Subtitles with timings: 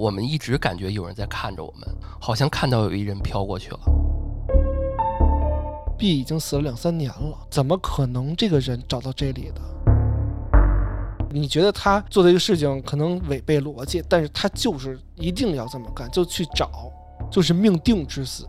[0.00, 1.86] 我们一直感觉有人在看着我们，
[2.18, 3.78] 好像看到有一人飘过去了。
[5.98, 9.60] B 已经死了两三年了，怎么可能这个人找到这里的？
[11.28, 16.70] 你觉得他做的这个事情可能违背逻辑，但是他就是一定要这么干，就去找，
[17.30, 18.48] 就是命定之死。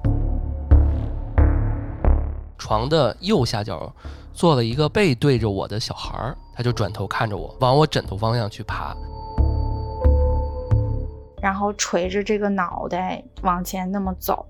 [2.58, 3.94] 床的右下角
[4.32, 8.96] 坐了一个背对着我的小孩儿，他就转头看着我，往我枕头方向去爬。
[11.42, 14.46] 然后垂着这个脑袋往前那么走，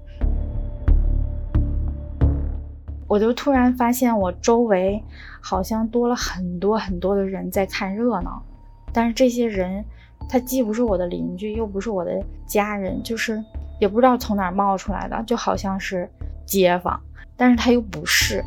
[3.07, 5.01] 我就突然发现我周围
[5.39, 8.43] 好像多了很多很多的人在看热闹，
[8.91, 9.83] 但是这些人
[10.27, 13.41] 他既不是我的邻居，又不是我的家人，就是
[13.79, 16.09] 也不知道从哪儿冒出来的，就好像是
[16.45, 16.99] 街坊，
[17.37, 18.43] 但是他又不是。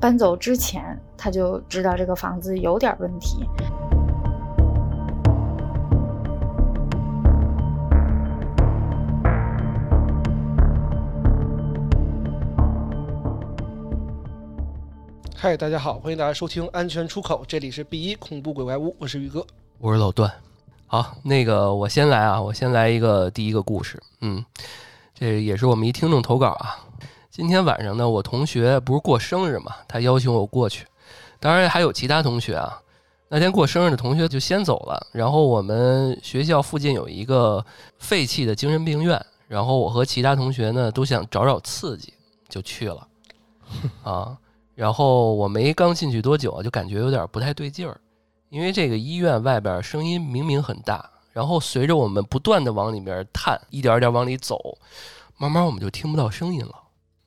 [0.00, 3.44] 搬走之前他就知道这个房子有点问题。
[15.40, 19.46] 嗨，大家好，欢迎大家收听《安全出口》，这里是 B 一恐怖鬼怪屋，我是宇哥。
[19.78, 20.28] 我是老段。
[20.88, 24.02] 好，那个我先来啊，我先来一个第一个故事。
[24.20, 24.44] 嗯，
[25.14, 26.84] 这也是我们一听众投稿啊。
[27.30, 30.84] 今天晚上呢，我同学不是过生日嘛，他邀请我过去，
[31.38, 32.82] 当然还有其他同学啊。
[33.28, 37.64] 那天过生日的同学就先走了，然后我们学校附近有一个
[38.00, 42.12] 废弃的精神病院，然后我和其他同学呢都想找找刺激，
[42.48, 43.06] 就去了
[44.02, 44.36] 啊。
[44.78, 48.00] 然后我没刚进去多久啊，就感觉有点不太对劲儿，
[48.48, 54.78] 因为这个医院外边声音明明很大，然后随着我们不断的往里面探，一点一点往里走，
[55.36, 56.72] 慢慢我们就听不到声音了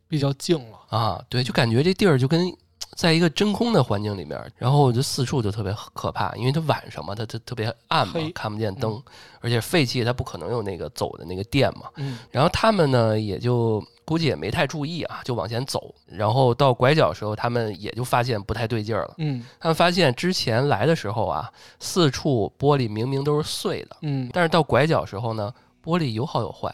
[0.08, 1.22] 比较静了，啊。
[1.28, 2.56] 对，就感觉这地儿就跟
[2.96, 9.04] 在一个真空的环境里面，然后就四处就特别可怕，因为它晚上嘛，它它特别暗嘛，看不见灯，
[9.42, 11.90] 而且废弃它不可能有那个走的那个电嘛。
[11.98, 15.96] 嗯，然后他们呢，也就估计也没太注意啊，就往前走。
[16.06, 19.14] 然后到拐角的时候，他们也就发现不太对劲儿了。
[19.20, 21.50] 嗯他们发现之前来的时候啊，
[21.80, 26.70] 四处玻璃明明都是碎的，嗯，但是到拐角时候呢，玻璃有好有坏，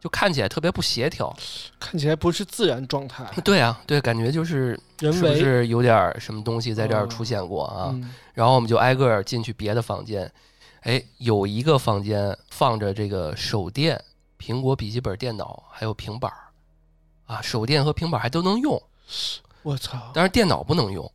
[0.00, 1.32] 就看起来特别不协调。
[1.78, 7.90] 看起来不是自然状态，对啊，对，感觉就是是不人为是有点儿什么东西在这儿哦出现过啊？
[7.94, 10.28] 嗯然后我们就挨个儿进去别的房间，
[10.80, 14.02] 哎，有一个房间放着这个手电、
[14.40, 16.49] 苹果笔记本电脑还有平板儿，
[17.30, 18.82] 啊，手电和平板儿还都能用，
[19.62, 21.08] 我操，但是电脑不能用。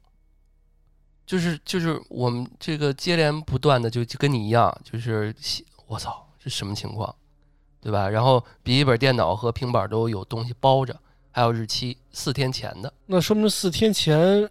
[1.25, 5.35] 就是就是我们这个接连不断的就就跟你一样，就是
[5.87, 7.13] 我操，这什么情况，
[7.81, 8.07] 对吧？
[8.07, 10.97] 然后笔记本电脑和平板儿都有东西包着，
[11.31, 12.93] 还有日期，四天前的。
[13.07, 14.49] 那说明四天前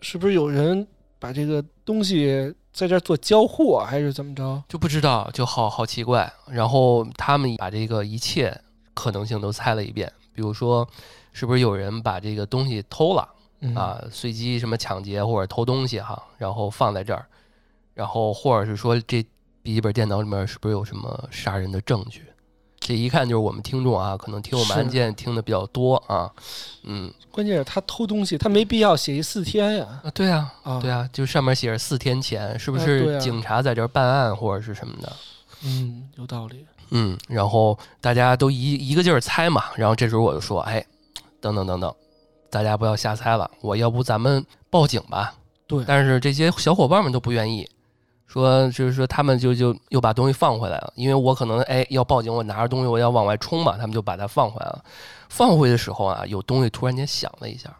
[0.00, 0.84] 是不是有人
[1.20, 4.60] 把这个东西在这儿做交互啊，还是怎么着？
[4.68, 6.32] 就不知道，就好好奇怪。
[6.48, 8.60] 然后他们把这个一切
[8.94, 10.88] 可能性都猜了一遍，比如说，
[11.32, 13.28] 是不是有人把这个东西偷了
[13.60, 14.02] 嗯啊？
[14.10, 17.26] 随机什么抢劫或者偷东西哈，然后放在这儿，
[17.94, 19.22] 然后或者是说这
[19.62, 22.24] 笔记本电脑里面是不是有什么杀人的证据？
[22.78, 26.32] 这一看就是我们听众啊，可能听我们案件听的比较多啊，
[26.84, 30.00] 嗯关键是他偷东西，他没必要写一四天呀。
[30.02, 35.12] 啊，对啊，啊，对啊，就上面写着四天前，是不是警察在这儿办案或者是什么的？
[35.62, 36.64] 嗯，有道理。
[36.90, 40.84] 嗯，然后大家都一一个劲儿猜嘛，然后这时候我就说，哎，
[41.40, 41.94] 等等等等，
[42.50, 45.34] 大家不要瞎猜了，我要不咱们报警吧？
[45.66, 47.68] 对但是这些小伙伴们都不愿意，
[48.26, 54.84] 说就是说他们就就又把东西放回来了，因为我可能哎要报警，我拿着东西我要往外冲嘛，他们就把它放回来了。
[55.28, 57.72] 放回的时候啊，有东西突然间响了一下，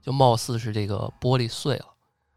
[0.00, 1.86] 就貌似是这个玻璃碎了。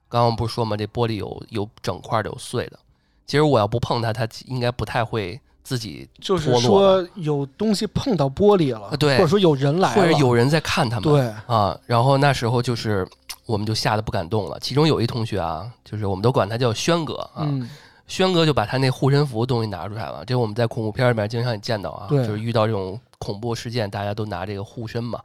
[0.10, 2.80] 刚刚不是说嘛，这玻璃有有整块的，有碎的。
[3.28, 11.04] 其实我要不碰它，它应该不太会自己就是说有东西碰到玻璃了，啊对或者说有人来了，或者有人在看他们。
[11.04, 13.06] 对，啊，然后那时候就是
[13.48, 14.60] 我们就吓得不敢动了。
[14.60, 17.68] 其中有一同学啊，就是我们都管他叫轩哥啊，嗯，
[18.06, 20.24] 轩哥就把他那护身符东西拿出来了。
[20.24, 25.20] 这我们在恐怖片里面经常也见到啊，就是遇到这种恐怖事件，大家都拿这个护身嘛。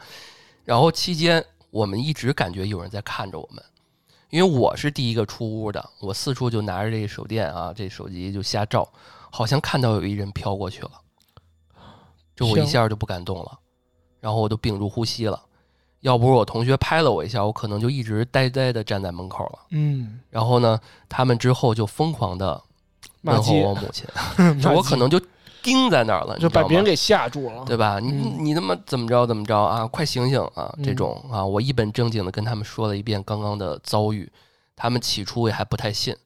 [0.64, 3.62] 然后期间我们一直感觉有人在看着我们，
[4.30, 8.88] 因为我是第一个出屋的，我四处就拿着这个手电啊，这手机就瞎照，
[9.30, 10.90] 好像看到有一人飘过去了，
[12.36, 13.58] 就我一下就不敢动了，
[14.20, 15.40] 然后我就屏住呼吸了。
[16.00, 19.58] 要不是我同学拍了我一下，我可能就一直呆呆的站在门口了。
[19.70, 22.62] 嗯，然后呢，他们之后就疯狂的
[23.20, 24.06] 骂问候我母亲，
[24.62, 25.20] 就我可能就
[25.62, 26.48] 盯在那儿了，就？
[26.48, 28.00] 把别人给吓住了，对吧？
[28.00, 29.86] 你嗯你他妈怎么着怎么着啊？
[29.88, 30.74] 快醒醒啊！
[30.82, 34.32] 这嗯种啊，我一本正经的跟他们说了一遍刚刚的遭遇，
[34.74, 36.16] 他们起初也还不太信，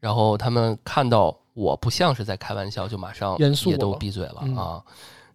[0.00, 4.82] 然后他们看到我不像是在开玩笑，就马上也都闭嘴了嗯啊。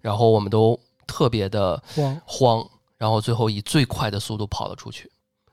[0.02, 5.12] 然后我们都特别的慌，慌，然后最后以最快的速度跑了出去。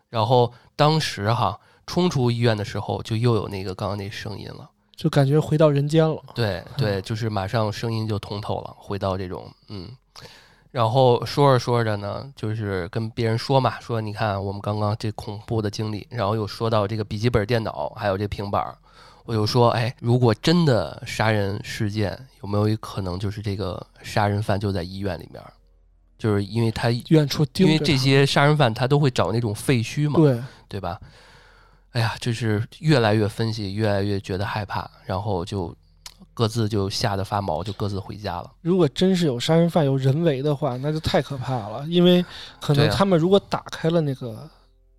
[0.09, 4.69] 然后当时哈冲出医院的时候，就又有那个刚刚那声音了。
[4.97, 6.23] 就感觉回到人间了。
[6.35, 9.89] 对对， 就是马上声音就通透了，回到这种嗯。
[10.71, 18.77] 然后说着说着呢，就是跟别人说嘛，说你看我们刚刚这恐怖的经历，然后又说到这个笔记本电脑，还有这平板儿，
[19.31, 25.41] 我就说，哎，如果真的杀人事件，有没有一可能就是这个杀人犯就在医院里面？
[26.19, 31.01] 就是因为他远处盯因为这些杀人犯他都会找那种废墟嘛，对，对吧？
[31.93, 35.73] 哎呀，就是越来越分析，越来越觉得害怕，然后就
[36.35, 38.51] 各自就吓得发毛，就各自回家了。
[38.63, 41.87] 如果真是有杀人犯有人为的话，那就太可怕了。
[41.87, 42.25] 因为
[42.61, 44.51] 可能他们如果打开了那个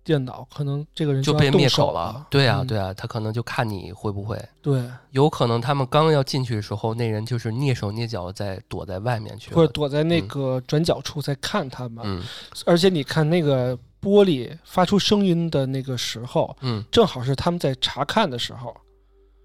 [0.04, 2.26] 电脑，可能这个人就被灭口了。
[2.30, 12.04] 对啊，嗯对啊，他可能就看你会不会，对，有可能他们刚要进去的时候，那人就是蹑手蹑脚在躲在外面去，或者躲在那嗯个转角处在看他们。
[12.06, 12.22] 嗯
[12.66, 18.74] 而且你看那个玻璃发出声音的那个时候，嗯正好是他们在查看的时候。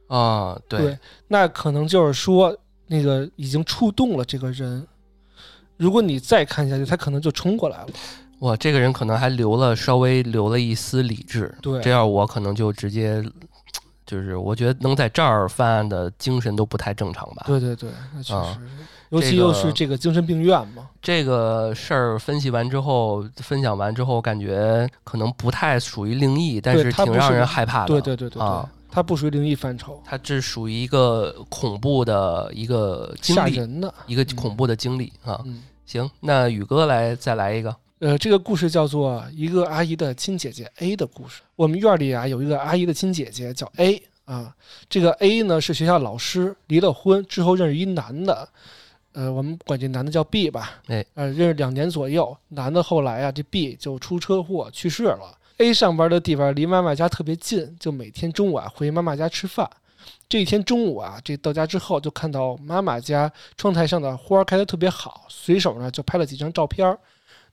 [0.07, 2.57] 啊，对对那可能就是说，
[2.87, 4.87] 那个已经触动了这个人。
[5.75, 7.87] 如果你再看下去，他可能就冲过来了。
[8.39, 13.23] 哇，这个人可能还留了稍微留了一丝理智，对这样我可能就直接。
[14.05, 17.43] 就是我觉得能在这儿犯案的精神都不太正常吧。
[17.45, 18.57] 对对对，那确实，啊
[19.09, 20.87] 尤其又是这个精神病院嘛。
[21.01, 27.87] 这个事儿分析完之后，分享完之后，感觉可能不太属于灵异，但是挺让人害怕的。
[27.87, 33.93] 对对对对对，啊它不属于灵异范畴，它这属于一个恐怖的一个经历，吓人的。
[34.05, 35.41] 一个恐怖的经历啊。
[35.43, 37.75] 嗯，行，那宇哥来再来一个。
[37.99, 41.41] 呃，这个故事叫做一个阿姨的亲姐姐 A 的故事。
[41.55, 44.55] 我们院里啊有一个阿姨的亲姐姐叫 A 啊，
[44.87, 48.47] 这个 A 呢是学校老师，离了婚之后认识一男的，
[49.13, 55.35] 呃，我们管这男的叫 B 吧，哎，呃，认识两年左右，男的后来啊这 B 就出车祸去世了。
[55.57, 59.67] A 上班的地方离妈妈家特别近，就每天中午啊回妈妈家吃饭。
[60.29, 66.99] 这一天中午啊，这到家之后就看到妈妈家窗台上的花儿开得特别好，随手呢就拍了几张照片儿。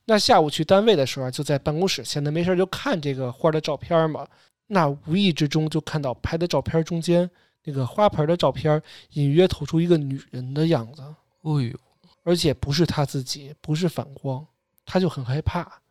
[0.05, 4.27] 那下午去单位的时候啊，就在办公室闲的没事儿就看这个花儿的照片嘛。
[4.67, 7.29] 那无意之中就看到拍的照片中间
[7.63, 8.81] 那个花盆儿的照片儿，
[9.11, 11.79] 隐约透出一个女人的样子，哎呦，
[12.23, 14.45] 而且不是他自己，不是反光，
[14.85, 15.81] 他就很害怕，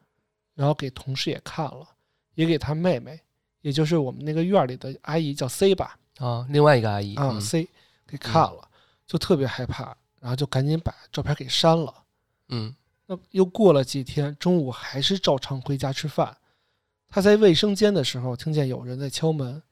[0.54, 1.88] 然后给同事也看了，
[2.34, 3.20] 也给他妹妹，
[3.60, 7.68] 也就是我们那个院儿里的阿姨叫 C 吧，啊，另外一个阿姨啊、嗯 C
[8.06, 8.68] 给看了，
[9.06, 11.94] 就特别害怕，然后就赶紧把照片给删了。
[12.48, 12.74] 嗯
[13.06, 16.36] 那又过了几天，中午还是照常回家吃饭。
[17.08, 19.62] 他在卫生间的时候，听见有人在敲门，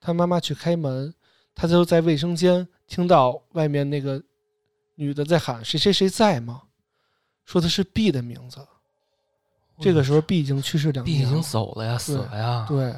[0.00, 1.12] 他妈妈去开门，
[1.54, 4.22] 他就在卫生间听到外面那个
[4.94, 6.62] 女的在喊“谁谁谁在吗？”
[7.44, 8.64] 说的是 B 的名字。
[9.80, 12.66] 这个时候 B 已经去世两 B 已，经走了呀，死了呀。
[12.68, 12.92] 对。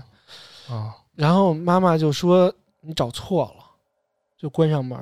[0.69, 2.52] 啊，然后妈妈就说
[2.82, 3.64] ：“你找错了。”
[4.37, 4.99] 就关上门。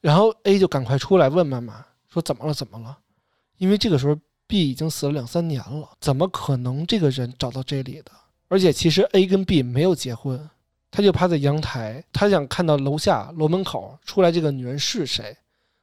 [0.00, 2.52] 然后 A 就赶快出来问妈妈说：“怎么了？
[2.52, 2.98] 怎么了？”
[3.58, 4.16] 因为这个时候
[4.46, 8.12] B 已经死了两三年了，怎么可能这个人找到这里的？
[8.48, 10.48] 而且其实 A 跟 B 没有结婚，
[10.90, 15.36] 他就趴在阳台，他想看到楼下楼门口出来这个女人是谁，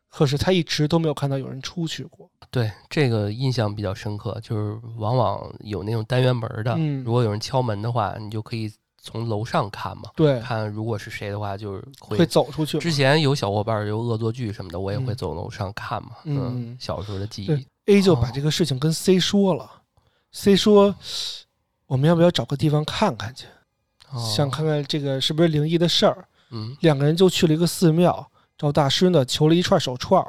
[0.10, 2.28] 可是他一直都没有看到有人出去过。
[2.50, 8.72] 对，这个印象比较深刻，就是往往有那种单元门的，嗯如果有人敲门的话，你就可以
[9.06, 12.18] 从楼上看嘛，对，看如果是谁的话，就是会。
[12.18, 12.80] 会走出去。
[12.80, 16.10] 之前有小伙伴有恶作剧什么的，我也会嗯走楼上看嘛。
[16.24, 17.68] 嗯小时候的记忆。
[17.86, 19.70] A 就把哦这个事情跟 C 说了、
[20.32, 20.96] c 说
[21.86, 23.46] 我们要不要找个地方看看去，
[24.12, 26.28] 哦想看看这个是不是灵异的事儿。
[26.50, 30.24] 嗯两个人就去了一个寺庙，找大师呢求了一串手串，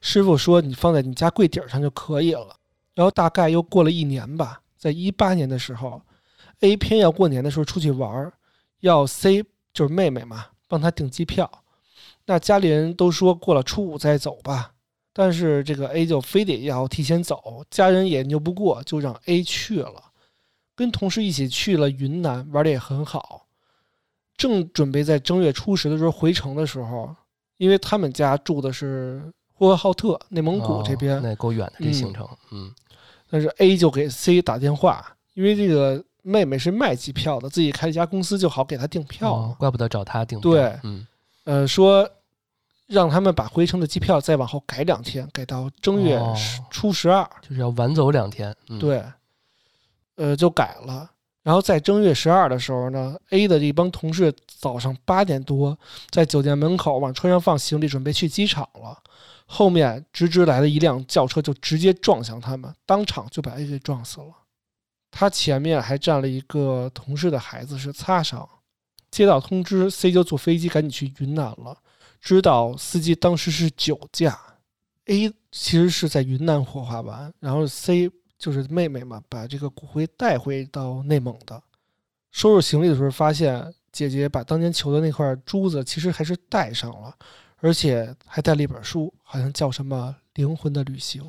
[0.00, 2.56] 师傅说你放在你家柜顶上就可以了。
[2.94, 6.00] 然后大概又过了一年吧，在一八年的时候
[6.60, 8.32] ，A 偏要过年的时候出去玩儿，
[8.80, 11.50] 要 C 就是妹妹嘛帮他订机票。
[12.26, 14.72] 那家里人都说过了初五再走吧，
[15.12, 20.02] 但是这个 A 就非得要提前走，家人也拗不过，就让 A 去了，
[20.74, 23.46] 跟同事一起去了云南，玩的也很好。
[24.36, 27.14] 正准备在正月初十的时候回城的时候，
[27.56, 32.28] 因为他们家住的是呼和浩特内蒙古这边，哦那够远的这嗯行程。
[32.50, 32.74] 嗯
[33.30, 39.32] 但是 A 就给 C 打电话，因为这个妹妹是卖机票的，自己开一家公司就好给她订票。
[39.34, 40.50] 哦，怪不得找她订票。
[40.50, 41.06] 对嗯
[41.44, 42.08] 呃，说
[42.86, 46.18] 让他们把回程的机票再往后改两天，改到正月
[46.70, 47.28] 初十二。
[47.42, 48.56] 就是要晚走两天。
[48.70, 49.04] 嗯、，对，
[50.16, 51.10] 呃，就改了。
[51.42, 55.78] 然后在正月十二的时候呢，A 的一帮同事早上八点多
[56.08, 58.98] 在酒店门口往车上放行李，准备去机场了。
[59.44, 64.26] 后面直直来了一辆轿车，就直接撞向他们，当场就把 A 给撞死了。
[65.16, 68.46] 他前面还站了一个同事的孩子是擦伤。
[69.12, 71.78] 接到通知，C 就坐飞机赶紧去云南了。
[72.20, 74.36] 知道司机当时是酒驾
[75.04, 81.62] ，A 其实是在云南火化完，然后 C 就是妹妹嘛，把这个骨灰带回到内蒙的。
[82.32, 87.14] 收拾行李的时候，发现姐姐把当年求的那块珠子其实还是带上了，
[87.58, 91.22] 而且还带了一本书，好像叫什么《灵魂的旅行》。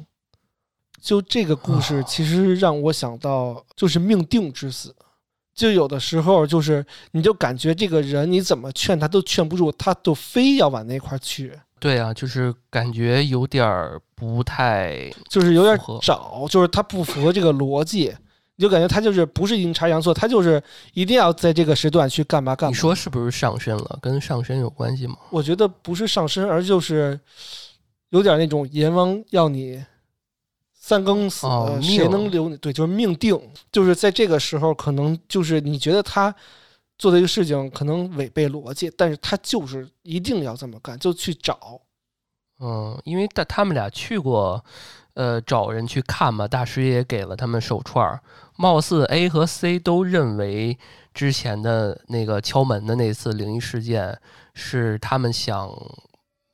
[1.05, 4.93] 就这个故事，其实让我想到就是命定之死。
[5.53, 11.53] 就有的时候，就是你就感觉这个人你怎么劝他都劝不住，他都非要往那块儿去。
[11.79, 18.11] 对啊，就是感觉有点儿不太，就是有点符合找，就是他不符合这个逻辑，
[18.55, 20.61] 你就感觉他就是不是阴差阳错，他就是
[20.93, 22.71] 一定要在这个时段去干嘛干嘛。
[22.71, 23.99] 你说是不是上身了？
[24.01, 25.15] 跟上身有关系吗？
[25.29, 27.19] 我觉得不是上身，而就是
[28.09, 29.81] 有点那种阎王要你
[30.87, 32.55] 三更死，哦谁能留你？
[32.57, 33.35] 对，就是命定，
[33.71, 36.31] 就是在这个时候，可能就是你觉得他
[36.99, 41.81] 做的一个事情可能违背逻辑，但是他就是一定要这么干，就去找。
[42.59, 44.63] 嗯，因为他他们俩去过，
[45.15, 48.21] 呃，找人去看嘛，大师也给了他们手串儿。
[48.55, 50.77] 貌似 A 和 C 都认为
[51.15, 54.15] 之前的那个敲门的那次灵异事件
[54.53, 55.67] 是他们想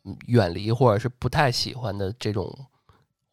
[0.05, 2.57] 嗯远离或者是不太喜欢的这种，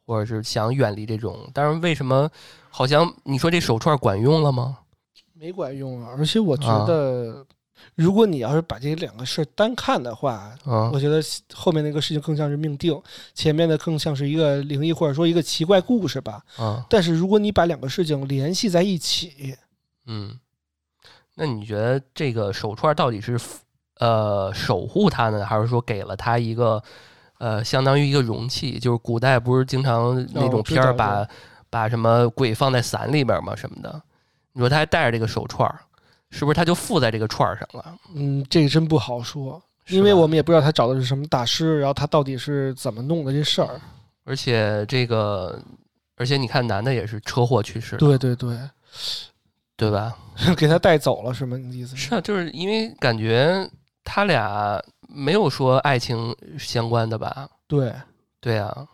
[0.08, 1.48] 或者是想远离这种。
[1.52, 2.30] 但是为什么
[2.70, 4.78] 好像你说这手串管用了吗？
[5.34, 6.14] 没管用啊！
[6.16, 7.46] 而且我觉啊得，
[7.94, 11.22] 如果你要是把这两个事儿单看的话，嗯我觉得
[11.54, 13.00] 后面那个事情更像是命定，
[13.34, 16.42] 前面的更像是一个灵异或者说一个奇怪故事吧。
[16.58, 19.54] 嗯但是如果你把两个事情联系在一起，
[20.06, 20.36] 嗯，
[21.36, 23.38] 那你觉得这个手串到底是
[24.00, 26.82] 呃守护他呢，还是说给了他一个
[27.38, 28.78] 呃相当于一个容器？
[28.78, 31.26] 就是古代不是经常那种片儿把、
[31.70, 34.02] 把什么鬼放在伞里边嘛什么的？
[34.52, 35.80] 你说他还带着这个手串儿，
[36.30, 37.94] 是不是他就附在这个串儿上了？
[38.14, 43.80] 嗯，这个真不好说，因为我们也不知道他找的是什么大师，然后他到底是怎么弄的这事儿。
[44.24, 45.58] 而且这个，
[46.16, 48.58] 而且你看男的也是车祸去世的，对对对，
[49.76, 50.14] 对吧？
[50.56, 51.56] 给他带走了是吗？
[51.56, 53.66] 你的意思是啊，就是因为感觉
[54.02, 57.48] 他俩没有说爱情相关的吧？
[57.66, 57.92] 对，
[58.40, 58.86] 对啊，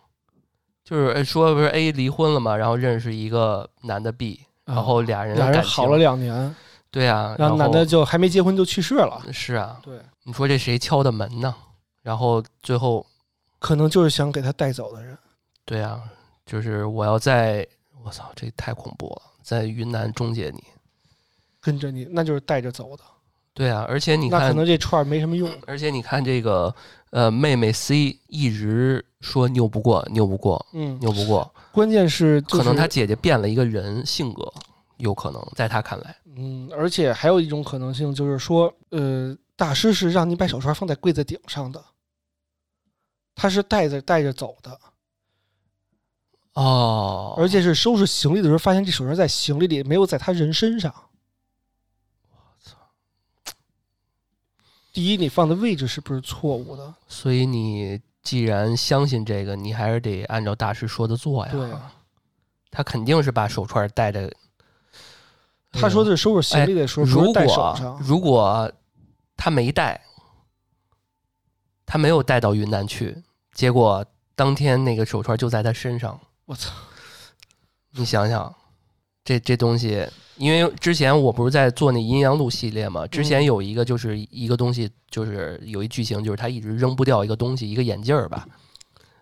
[0.83, 6.55] 就是呃说不是 A 离婚了嘛，然后认识一个男的 B，然后俩人俩人感情好了两年，
[6.91, 9.21] 对啊，然后男的就还没结婚就去世了。
[9.33, 11.55] 是啊，对，你说这谁敲的门呢？
[12.03, 13.05] 然后最后
[13.59, 15.19] 可能就是想给他带走的人。
[15.65, 16.01] 对啊，
[16.47, 17.67] 就是我要在
[18.05, 20.63] 我操，这太恐怖了，在云南终结你。
[21.61, 23.03] 跟着你，那就是带着走的。
[23.55, 25.49] 对啊，而且你那可，能这串没什么用。
[25.65, 26.75] 而且你看这个
[27.11, 34.53] 呃，妹妹 C 一直说拗不过，拗不过，嗯，拗不过，关键是、就是、可能她姐姐变了一个人性格，
[34.97, 41.81] 有可能在她看来，嗯，而且还有一种可能性就是说，呃，大师是让你把手串放在柜子顶上的，
[43.37, 44.77] 他是带着带着走的，
[46.55, 50.93] 哦，而且是收拾行李的时候发现这手串在行李里，没有在他人身上。
[54.95, 56.95] 第一，你放的位置是不是错误的？
[57.09, 61.53] 所以你既然相信这个，你还是得按照大师说的做呀。
[61.53, 61.93] 对啊，
[62.71, 64.33] 他肯定是把手串戴的。
[65.73, 67.99] 他说的是收拾行李的时候如果。
[68.01, 68.73] 如果
[69.37, 70.01] 他没带，
[71.85, 73.21] 他没有带到云南去，
[73.53, 76.71] 结果当天那个手串就在他身上，我操！
[77.91, 78.55] 你想想，
[79.25, 88.47] 这这东西，因为之前我不是在做那阴阳路系列嘛，之前嗯有一个就是一个东西，就是有一剧情，就是他一直扔不掉一个东西，一个眼镜儿吧。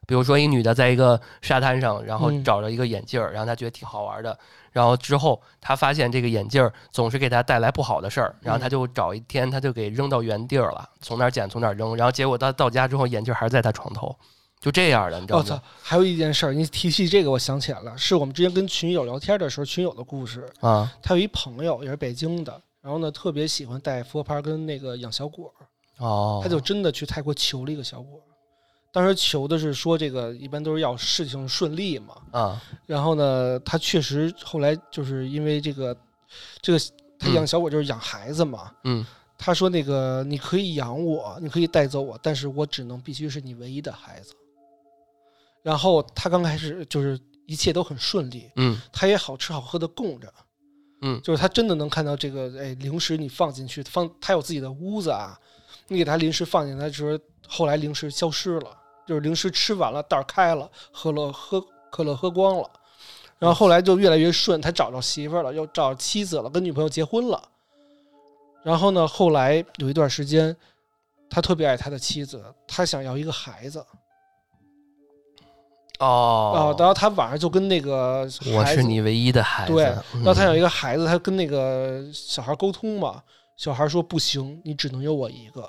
[0.05, 4.37] 比如说，一女的在一个沙滩上，然后嗯找着一个眼镜儿，然后她觉得挺好玩的。
[4.73, 11.97] 然后之后，她发现这个眼镜儿总是给她带来不好的事儿，然后她就找一天，她就给扔到原地儿了，从哪儿捡从哪儿扔。
[11.97, 14.15] 然后结果她到家之后，眼镜儿还是在她床头，
[14.63, 15.45] 就这样的，你知道吗？
[15.45, 15.63] 我操！
[15.83, 20.49] 还有一件事儿，你提起这个，我想起来了，是我们之前跟群友聊天的时候，群友的故事。
[20.61, 25.67] 啊他有一朋友也是北京的，然后呢特别喜欢带佛牌跟那个养小果儿，
[26.05, 28.23] 哦，他就真的去泰国求了一个小果儿。
[28.93, 35.97] 当时求的是说这个一般都是要事情顺利嘛，啊然后呢，他确实后来就是因为这个
[36.61, 36.79] 这个
[37.19, 39.05] 他养小果就是养孩子嘛，嗯
[39.39, 44.35] 他说那个你可以养我，你可以带走我，但是我只能必须是你唯一的孩子。
[45.63, 48.81] 然后他刚开始就是一切都很顺利，嗯。
[48.93, 50.33] 他也好吃好喝的供着，
[51.03, 51.21] 嗯。
[51.23, 55.39] 就是他真的能看到这个，哎，零食你放进去，放他有自己的屋子啊，
[55.89, 58.77] 你给他零食放进来就是，后来零食消失了，
[59.07, 62.71] 就是零食吃完了，袋儿开了，喝了喝可乐喝光了，
[63.39, 67.43] 然后后来就越来越顺，他找着媳妇儿了，又找着妻子了，跟女朋友结婚了，
[68.63, 70.57] 然后呢，后来有一段时间，
[71.29, 73.87] 他特别爱他的妻子，他想要一个孩子啊、
[76.03, 79.73] 哦，然后他晚上就跟那个我是你唯一的孩子。
[79.73, 83.23] 对，嗯然后他有一个孩子，他跟那个小孩沟通嘛，
[83.57, 85.61] 小孩说不行，你只能有我一个。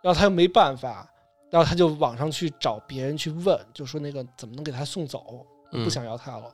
[0.00, 1.06] 然后他又没办法，
[1.50, 6.44] 然后他就网上去找别人去问，就说那个怎么能给他送走，嗯不想要他了。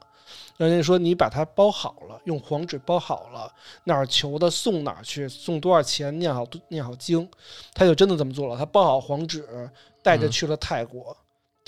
[0.57, 3.51] 然后人家说你把它包好了，用黄纸包好了，
[3.85, 7.27] 哪儿求的送哪儿去，送多少钱，念好念好经，
[7.73, 8.57] 他就真的这么做了。
[8.57, 9.71] 他包好黄纸，
[10.03, 11.17] 带着嗯去了泰国。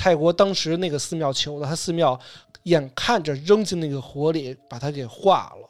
[0.00, 2.19] 泰国当时那个寺庙求的，他寺庙
[2.62, 5.69] 眼看着扔进那个火里，把它给化了。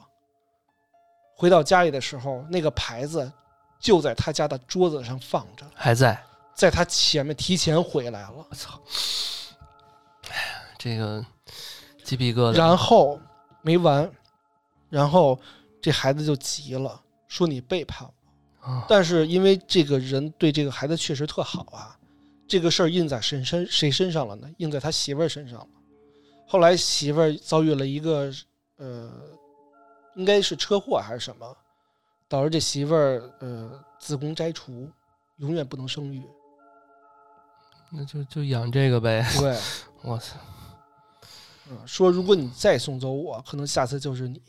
[1.35, 3.29] 回到家里的时候，那个牌子
[3.81, 6.17] 就在他家的桌子上放着，还在。
[6.55, 8.35] 在他前面提前回来了。
[8.49, 8.81] 我操！
[10.29, 10.43] 哎呀，
[10.79, 11.27] 这个
[12.05, 12.57] 鸡皮疙瘩。
[12.57, 13.19] 然后
[13.63, 14.09] 没完，
[14.89, 15.37] 然后
[15.83, 18.65] 这孩子就急了，说你背叛我。
[18.65, 21.99] 啊但是因为这个人对这个孩子确实特好啊，
[22.51, 24.51] 这个事儿印在谁身谁身上了呢？
[24.59, 25.69] 印在他媳妇儿身上了。
[26.49, 28.29] 后来媳妇儿遭遇了一个
[28.77, 29.09] 呃，
[30.17, 31.57] 应该是车祸还是什么，
[32.29, 34.91] 导致这媳妇儿呃子宫摘除，
[35.37, 36.21] 永远不能生育。
[37.93, 39.25] 那就就养这个呗。
[39.39, 39.57] 对，
[40.03, 40.37] 我操！
[41.71, 44.43] 嗯，说如果你再送走我，可能下次就是你。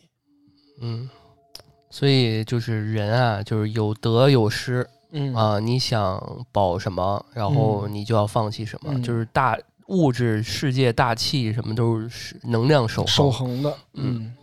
[0.81, 1.07] 嗯，
[1.91, 5.33] 所以就是人啊，就是有得有失嗯。
[5.35, 5.59] 啊。
[5.59, 7.93] 你想保什么，然后嗯。
[7.93, 9.03] 你就要放弃什么，嗯。
[9.03, 13.61] 就是大物质世界、大气什么都是能量守守恒。
[13.61, 14.33] 的，嗯。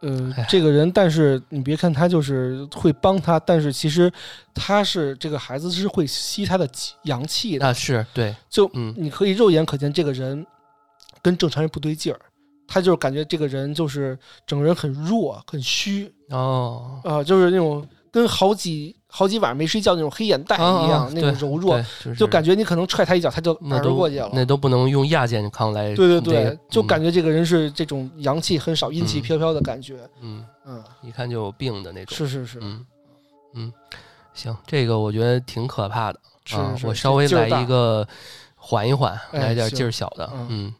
[0.00, 4.08] 呃，这个人，但是你别看他就是会帮他，但是其实
[4.54, 6.68] 他是这个孩子是会吸他的
[7.02, 8.94] 阳气的，啊是对，就嗯。
[8.96, 10.46] 你可以肉眼可见这个人
[11.20, 12.20] 跟正常人不对劲儿，
[12.68, 24.30] 他就是感觉这个人就是整个人很弱、很虚哦，啊、就是那种跟好几好几晚上没睡觉那种黑眼袋一样，啊那种柔弱，对就是就感觉你可能踹他一脚，他就耳那都过去了。
[24.32, 25.94] 那都不能用亚健康来。
[25.94, 29.96] 对对对个，就感嗯觉这个人是这种阳气很少、阴气嗯飘飘的感觉。
[30.20, 32.16] 嗯，嗯，一看就有病的那种。
[32.16, 32.84] 是是是，嗯
[33.54, 33.72] 嗯，
[34.34, 36.72] 行，这个我觉得挺可怕的啊。
[36.72, 38.06] 是是是我稍微来一个
[38.56, 40.30] 缓一缓，哎来点劲儿小的。
[40.34, 40.74] 嗯嗯，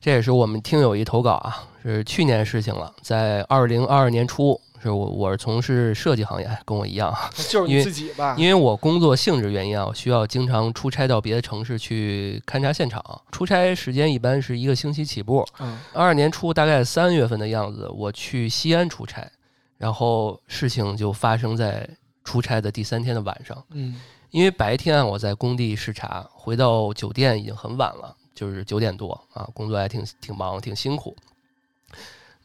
[0.00, 7.14] 这也是我们听友一投稿啊，是去年的事情了，在二零二二年初，是我我是从事设计行业，跟我一样，
[7.48, 8.34] 就是你自己吧。
[8.38, 15.46] 因为我工作性质原因啊，我需要经常出差到别的城市去勘察现场，出差时间一般是一个星期起步。
[15.60, 19.28] 嗯二二年初大概三月份的样子，我去西安出差，
[19.76, 21.88] 然后事情就发生在
[22.24, 23.62] 出差的第三天的晚上。
[23.70, 31.16] 嗯因为白天啊我在工地视察，回到酒店已经很晚了，就是九点多啊，工作还挺挺忙，挺辛苦。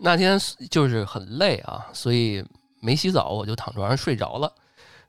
[0.04, 0.38] 那天
[0.70, 2.44] 就是很累啊，所以
[2.82, 4.54] 没洗澡，我就躺床上睡着了。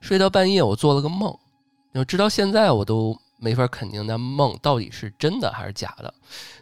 [0.01, 1.37] 睡到半夜，我做了个梦，
[1.93, 6.15] 就直到现在我都没法肯定那梦到底是真的还是假的，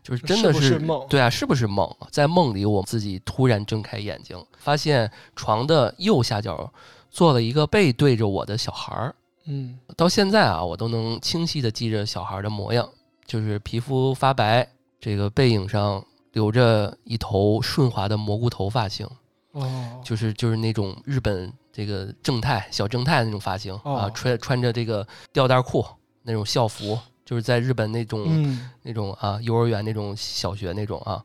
[0.02, 1.94] 就是真的是梦对啊，是不是梦？
[2.10, 6.72] 在梦里，我自己突然睁开眼睛，发现床的右下角
[7.10, 9.14] 坐了一个背对着我的小孩儿。
[9.44, 12.88] 嗯到现在啊，我都能清晰的记着小孩的模样，
[13.26, 14.66] 就是皮肤发白，
[15.00, 19.08] 这个背影上留着一头顺滑的蘑菇头发型，
[19.52, 25.84] 哦，就是就是那种日本这个正太小正太那种发型、啊，哦穿穿着这个吊带裤
[26.22, 28.70] 那种校服，就是在日本那种、嗯。
[28.82, 31.22] 那种啊幼儿园那种小学那种啊，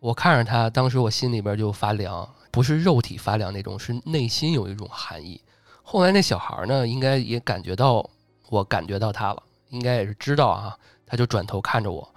[0.00, 5.40] 我看着他，当时我心里边就发凉，不是肉体发凉那种，是内心有一种寒意。
[5.82, 8.06] 后来那小孩呢，应该也感觉到
[8.48, 12.14] 我感觉到他了，应该也是知道啊，他就转头看着我，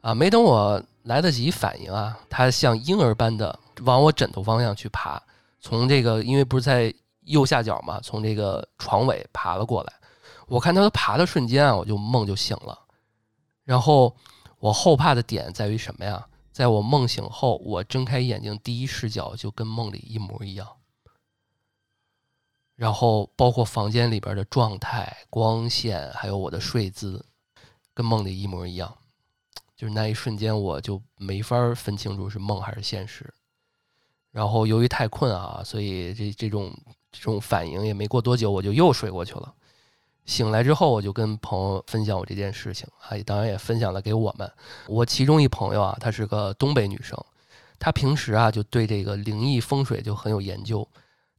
[0.00, 5.22] 啊，没等我来得及反应啊，他像婴儿般的往我枕头方向去爬，
[5.60, 9.92] 从这个因为不是在右下角嘛，从这个床尾爬了过来。
[10.46, 12.78] 我看他爬的瞬间啊，我就梦就醒了。
[13.64, 14.14] 然后
[14.58, 16.26] 我后怕的点在于什么呀？
[16.52, 20.68] 在我梦醒后，我睁开眼睛，第一视角就跟梦里一模一样。
[22.76, 27.24] 然后包括房间里边的状态、光线，还有我的睡姿，
[27.92, 28.96] 跟梦里一模一样。
[29.76, 33.32] 就是那一瞬间，我就没法分清楚是梦还是现实。
[34.30, 36.72] 然后由于太困啊，所以这这种
[37.12, 39.54] 这种反应也没过多久，我就又睡过去了。
[40.26, 44.50] 醒来之后，我就跟朋友分享我这件事情啊，当然也分享了给我们。
[44.86, 47.22] 我其中一朋友啊，她是个东北女生，
[47.78, 50.88] 她平时啊就对这个灵异风水就很有研究。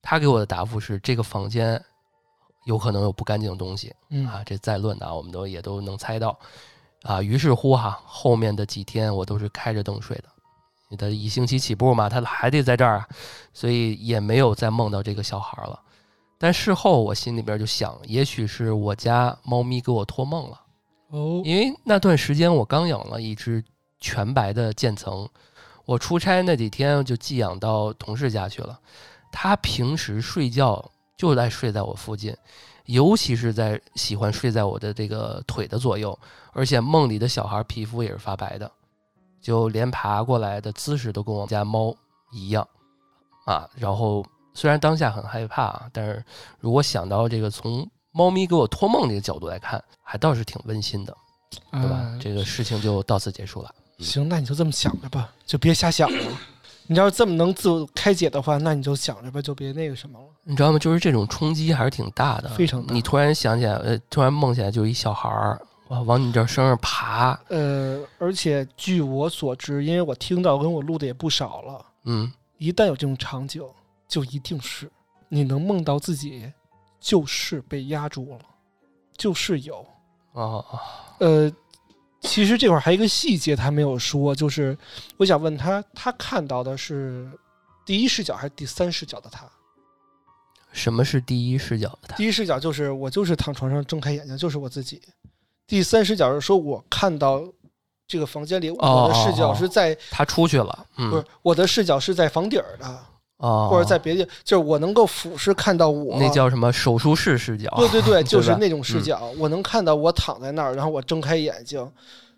[0.01, 1.83] 她给我的答复是，这个房间
[2.65, 6.39] 有可能有不干净的东西嗯啊，这再论的啊，我们都也都能猜到
[7.05, 7.21] 啊。
[7.21, 10.25] 于是乎哈，后面的几天我都是开着灯睡的。
[10.89, 13.07] 你的一星期起步嘛，他还得在这儿啊，
[13.53, 15.79] 所以也没有再梦到这个小孩了。
[16.37, 20.61] 但事后我心里边就想，也许是我家猫咪给我托梦了。
[21.09, 23.63] 哦，因为那段时间我刚养了一只
[23.99, 25.27] 全白的渐层，
[25.85, 28.79] 我出差那几天就寄养到同事家去了。
[29.31, 32.35] 它平时睡觉就在睡在我附近，
[32.85, 36.17] 尤其是在喜欢睡在我的这个腿的左右，
[36.53, 38.71] 而且梦里的小孩皮肤也是发白的，
[39.41, 41.95] 就连爬过来的姿势都跟我们家猫
[42.31, 42.67] 一样
[43.45, 43.69] 啊。
[43.75, 46.23] 然后虽然当下很害怕啊，但是
[46.59, 51.15] 如果想到这个从猫咪给我托梦这个角度来看，还倒是挺温馨的。
[51.71, 52.01] 对吧？
[52.01, 53.73] 哎这个事情就到此结束了。
[53.99, 56.31] 行，那你就这么想着吧，就别瞎想了。
[56.87, 60.25] 你要是这么能自我开解的话，那你就想着吧，就别那个什么了。
[60.43, 60.79] 你知道吗？
[60.79, 73.63] 就是这种冲击还是挺大的，非常大你突然想起来，呃，突然梦起来，就一小孩儿哇往你这儿身上爬，呃，而且据我所知，因为我听到跟我录的也不少了，嗯，一旦有这种场景，
[74.07, 74.91] 就一定是
[75.29, 76.51] 你能梦到自己
[76.99, 78.39] 就是被压住了，
[79.17, 79.85] 就是有。
[80.33, 80.79] 哦哦，
[81.19, 81.51] 呃，
[82.25, 84.77] 其实这块儿还有一个细节他没有说，就是
[85.17, 87.29] 我想问他，他看到的是
[87.85, 89.45] 第一视角还是第三视角的他？
[90.73, 92.15] 什么是第一视角的他？
[92.17, 95.01] 第一视角就是我就是躺床上睁开眼睛就是我自己，
[95.65, 97.41] 第三视角是说我看到
[98.07, 103.05] 这个房间里，我的视角是在、他出去了，嗯，不是我的视角是在房顶儿的，
[103.37, 106.17] 哦，或者在别的地，就是我能够俯视看到我。
[106.19, 107.69] 那叫什么手术室视角？
[107.77, 111.85] 对对对， 就是那种视角，我能看到我躺在那儿，然后我睁开眼睛，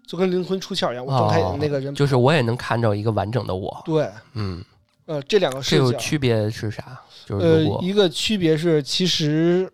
[0.06, 3.82] 就跟灵魂出窍一样，我睁开眼睛那个人，就是我也能看到一个完整的我。
[3.86, 4.64] 对，嗯，
[5.06, 7.00] 呃，这两个这视角，有区别是啥？
[7.26, 9.72] 就是一个区别是其实，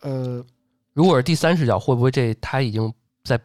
[0.00, 0.44] 呃，
[0.92, 2.92] 如果是第三视角，会不会这他已经
[3.22, 3.40] 在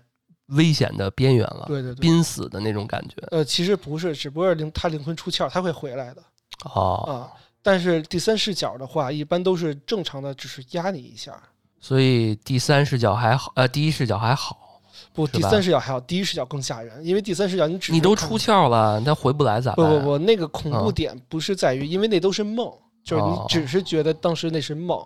[0.47, 3.15] 危险的边缘了，对对对，濒死的那种感觉？
[3.31, 6.23] 呃，其实不是，只不过是灵他灵魂出窍，他会回来的
[6.65, 7.31] 哦，啊。
[7.61, 11.41] 但是第三视角的话，一般都是正常的，只是压你一下。
[11.79, 14.81] 所以第三视角还好，呃，第一视角还好，
[15.13, 19.87] 不，第三视角还好，第一视角更吓人，因为第三视角你只你都出窍了，那回不来咋办？
[19.87, 22.71] 不不不，那个恐怖嗯点不是在于，因为那都是梦，
[23.03, 25.03] 就是你哦只是觉得当时那是梦，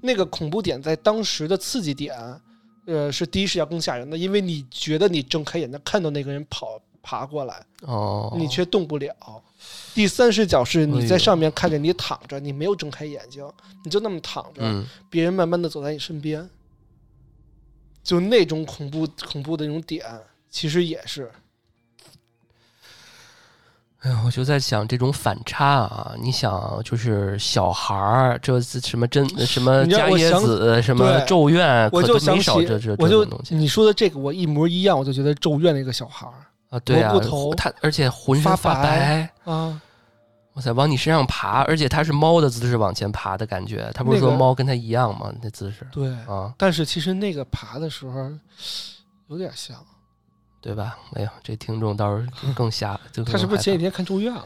[0.00, 2.14] 那个恐怖点在当时的刺激点，
[2.86, 9.14] 呃，是第一视角更吓人的，因为你觉得你睁开眼睛看到那个人跑爬过来，哦，你却动不了。
[9.94, 13.44] 第三视角是你在上面看着你躺着，你没有睁开眼睛，
[13.84, 16.48] 你就那么躺着，嗯，别人慢慢的走在你身边，
[18.02, 20.04] 就那种恐怖恐怖的那种点，
[20.48, 21.30] 其实也是。
[24.00, 33.56] 哎呀，我就在想这种反差啊，你想就是小孩儿，这什么真 什么你知道伽椰子，什么咒怨，我就想起没少这这，我就这种东西。
[33.56, 36.34] 你说的这个，我一模一样，我就觉得咒怨那个小孩儿
[36.70, 39.80] 啊，对啊蘑菇头，他而且浑身发发白白，啊，
[40.54, 45.32] 哇塞，往你身上爬，而且它是猫的姿势往前爬的感觉，他不是说猫跟它一样吗？
[45.40, 46.10] 那姿势对。
[46.26, 48.30] 啊，但是其实那个爬的时候
[49.28, 49.76] 有点像，
[50.60, 50.98] 对吧？
[51.14, 54.44] 哎呦，这听众倒是更瞎， 他是不是前几天看住院了？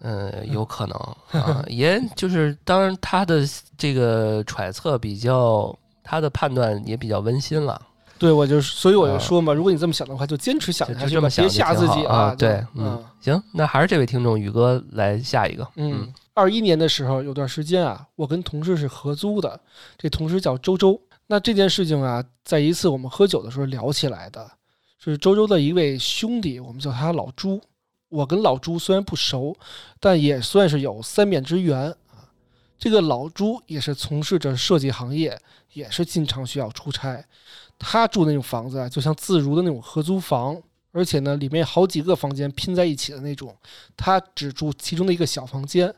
[0.00, 0.96] 嗯，有可能
[1.42, 3.40] 啊，也就是当然他的
[3.78, 7.80] 这个揣测比较，他的判断也比较温馨了，
[8.18, 12.34] 对，我就所以我就啊说嘛，如果你这么想的话，就坚持想下去吧，别吓自己啊。
[12.34, 19.60] 对，嗯，行，那还是这位听众宇哥来下一个，嗯，二一年的时候有段时间啊，我跟同事是合租的，
[19.98, 21.00] 这同事叫周周。
[21.26, 24.48] 那这件事情啊，在一次我们喝酒的时候聊起来的，
[24.98, 27.60] 是周周的一位兄弟，我们叫他老朱。
[28.08, 29.56] 我跟老朱虽然不熟，
[29.98, 32.30] 但也算是有三面之缘啊。
[32.78, 35.36] 这个老朱也是从事着设计行业，
[35.72, 37.24] 也是经常需要出差。
[37.78, 40.56] 他住那种房子啊，就像自如的那种合租房，
[40.92, 43.54] 而且呢，里面好几个房间拼在一起的那种。
[43.96, 45.94] 他只住其中的一个小房间。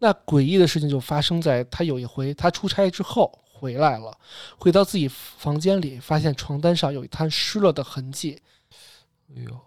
[0.00, 4.16] 那诡异的事情就发生在他有一回他出差之后回来了，
[4.56, 8.40] 回到自己房间里，发现床单上有一滩湿了的痕迹，
[9.34, 9.58] 哎呦，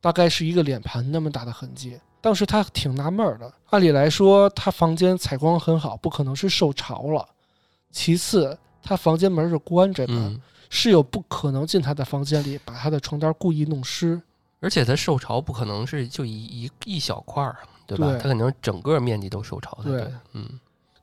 [0.00, 1.98] 大概是一个脸盘那么大的痕迹。
[2.20, 7.26] 当时他挺纳闷儿的，按理来说他房间采光很好，不可能是受潮了。
[7.90, 10.38] 其次，他房间门是关着的，嗯，
[10.70, 14.20] 室友不可能进他的房间里把他的床单故意弄湿。
[14.60, 18.08] 而且他受潮不可能是就一一一小块儿，对吧？
[18.08, 20.58] 对它肯定整个面积都受潮才对对，嗯，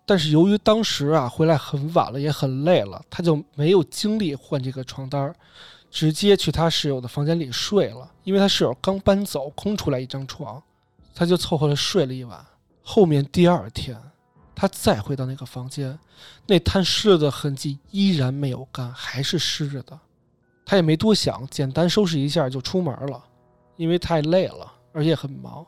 [0.06, 5.34] 但是由于当时啊回来很晚了，也很累了，他就没有精力换这个床单儿，
[5.90, 8.12] 直接去他室友的房间里睡了。
[8.26, 10.62] 因为他室友刚搬走，空出来一张床，
[11.14, 12.46] 他就凑合着睡了一晚。
[12.84, 13.98] 后面第二天，
[14.56, 16.00] 他再回到那个房间，
[16.48, 20.00] 那滩湿的痕迹依然没有干，还是湿着的。
[20.66, 23.24] 他也没多想，简单收拾一下就出门了，
[23.76, 25.66] 因为太累了，而且很忙。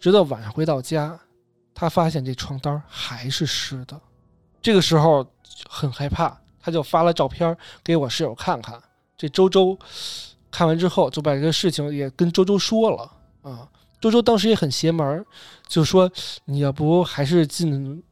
[0.00, 1.18] 直到晚上回到家，
[1.74, 4.00] 他发现这床单还是湿的。
[4.60, 5.24] 这个时候
[5.68, 8.80] 很害怕，他就发了照片给我室友看看。
[9.16, 9.78] 这周周
[10.50, 13.12] 看完之后，就把这个事情也跟周周说了
[13.42, 13.68] 啊。
[14.00, 15.24] 周周当时也很邪门，
[15.66, 16.10] 就说
[16.44, 18.02] 你要不还是进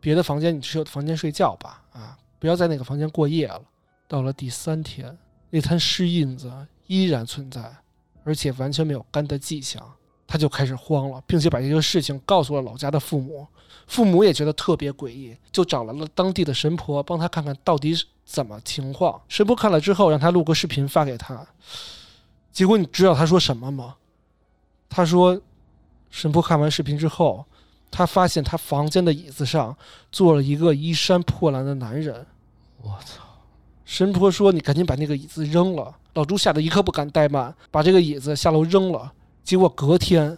[0.00, 3.62] 别的房间，你室友的房间睡觉吧，啊，不要在那个房间过夜了。
[4.06, 5.16] 到了第三天，
[5.50, 6.50] 那滩湿印子
[6.86, 7.76] 依然存在，
[8.24, 9.82] 而且完全没有干的迹象，
[10.26, 13.46] 他就开始慌了，并且把这个事情告诉了老家的父母。
[13.86, 19.20] 父母也觉得特别诡异，就找来了当地的神婆帮他看看到底怎么情况。
[19.28, 21.46] 神婆看了之后，让他录个视频发给他。
[22.52, 23.96] 结果你知道他说什么吗？
[24.90, 25.40] 他说，
[26.10, 27.44] 神婆看完视频之后，
[27.90, 29.76] 她发现她房间的椅子上
[30.10, 32.26] 坐了一个衣衫破烂的男人。
[32.82, 33.24] 我操！
[33.84, 39.12] 神婆说：“你赶紧把那个椅子扔了。”老朱吓得一刻不敢怠慢，把这个椅子下楼扔了。
[39.42, 40.36] 结果隔天，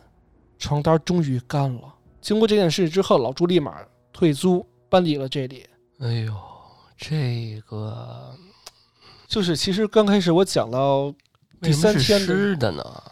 [0.59, 1.95] 床单终于干了。
[2.21, 3.79] 经过这件事之后，老朱立马
[4.13, 5.67] 退租搬离了这里。
[5.99, 6.35] 哎呦，
[6.97, 8.35] 这个
[9.27, 11.13] 就是其实刚开始我讲到
[11.61, 13.03] 第三天湿的呢，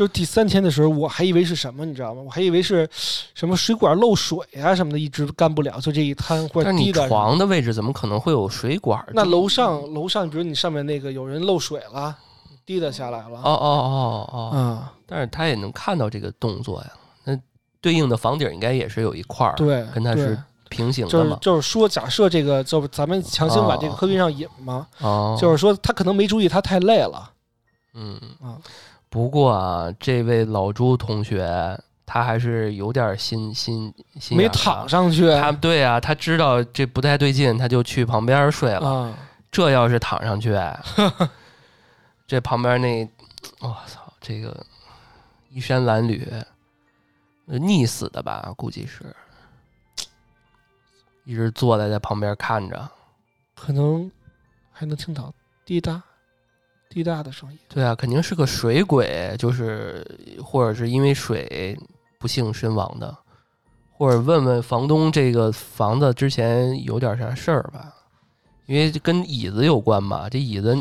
[0.00, 2.22] 就第三天的时候，我还以为是什么，你知道吗？
[2.24, 2.88] 我还以为是
[3.34, 7.06] 什么水管漏水啊什么的，一直干不了，就这一滩或者滴的。
[7.06, 9.04] 床的位置怎么可能会有水管？
[9.12, 12.16] 那楼上楼上，比如你上面那个有人漏水了，
[12.64, 13.40] 滴的下来了。
[13.40, 16.90] 哦哦哦哦，嗯，但是他也能看到这个动作呀。
[17.24, 17.38] 那
[17.82, 21.36] 对应的房顶应该也是有一块儿，对，跟它是平行的嘛。
[21.42, 24.86] 就是就是说，假设这个，就是咱们强行把这个科学上引嘛。
[25.00, 25.36] 哦。
[25.38, 27.30] 就是说，他可能没注意，他太累了。
[27.92, 28.56] 嗯啊。
[29.10, 34.38] 不过啊，这位老朱同学，他还是有点心心心。
[34.38, 35.28] 没躺上去。
[35.32, 39.12] 他对啊，他知道这不太对劲，他就去旁边睡了。
[39.50, 40.56] 这要是躺上去，
[42.26, 43.06] 这旁边那，
[43.58, 44.64] 我操，这个
[45.50, 46.44] 衣衫褴褛。
[47.58, 49.04] 溺死的吧，估计是，
[51.24, 52.88] 一直坐在在旁边看着，
[53.56, 54.08] 可能
[54.70, 56.00] 还能听到滴答
[56.90, 57.58] 滴答的声音。
[57.68, 60.04] 对啊，肯定是个水鬼，就是
[60.44, 61.78] 或者是因为水
[62.18, 63.16] 不幸身亡的，
[63.92, 67.94] 或者问问房东这个房子之前有点啥事儿吧，
[68.66, 70.76] 因为跟椅子有关嘛，这椅子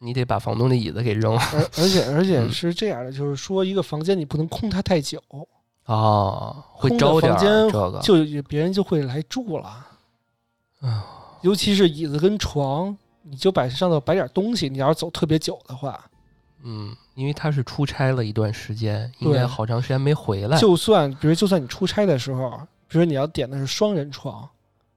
[0.00, 1.40] 你得把房东的椅子给扔了。
[1.52, 5.22] 而而且 而且是这样的，就是说一个房间你不能空它太久。
[5.84, 8.14] 啊，会招点这个，就
[8.48, 9.86] 别人就会来住了。
[10.82, 11.00] 嗯，
[11.42, 12.96] 尤其是椅子跟床，
[13.28, 14.68] 你就摆上头摆点东西。
[14.68, 16.04] 你要是走特别久的话，
[16.62, 20.58] 嗯，因为他是出差了一段时间，应该好长时间没回来。
[20.58, 22.50] 就算比如就算你出差的时候，
[22.88, 24.48] 比如你要点的是双人床，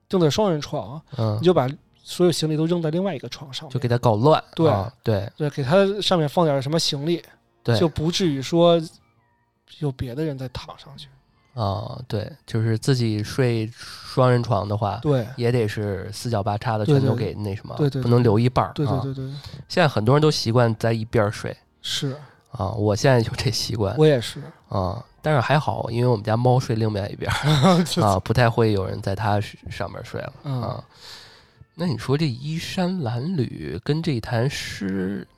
[0.08, 1.68] 订的双人床，嗯，你就把
[2.02, 4.42] 所有行李都扔在另外一个床上，就给他搞乱。
[4.54, 7.22] 对对对，给他上面放点什么行李，
[7.62, 8.80] 对，就不至于说。
[9.78, 11.08] 有别的人再躺上去，
[11.60, 19.24] 啊，对，就是自己睡双人床的话，对，也得是四脚八叉的，全都给那什么，对对，不能留一半儿，对对对对。
[19.68, 22.16] 现在很多人都习惯在一边睡，是
[22.52, 27.30] 啊，我现在就这习惯，我也是啊，但是还好，因为我们家猫睡另外一边
[28.02, 30.82] 啊，不太会有人在它上面睡了啊。
[31.74, 35.28] 那你说这衣衫褴褛跟这潭诗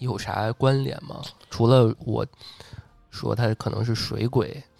[0.00, 1.22] 有啥关联吗？
[1.48, 2.26] 除了我。
[3.10, 4.73] 说它可能是水鬼，他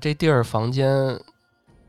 [0.00, 1.18] 这地儿房间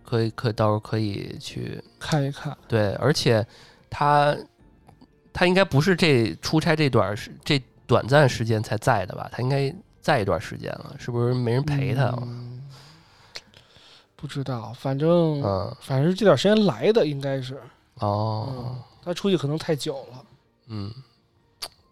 [0.03, 2.57] 可以，可到时候可以去看一看。
[2.67, 3.45] 对，而且
[3.89, 4.35] 他
[5.31, 9.29] 他应该不是这出差这段时这短暂时间才在的吧？
[9.31, 12.11] 他应该在一段时间了，是不是没人陪他？
[14.15, 17.61] 不知道，反正嗯，反正这段时间来的应该是
[17.95, 20.25] 哦，他出去可能太久了，
[20.67, 20.93] 嗯。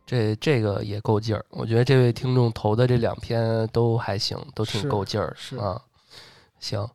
[0.03, 5.81] 这这个也够劲儿，我觉得这位听众投的这两篇都还行，都挺够劲儿啊。
[6.61, 6.87] 行，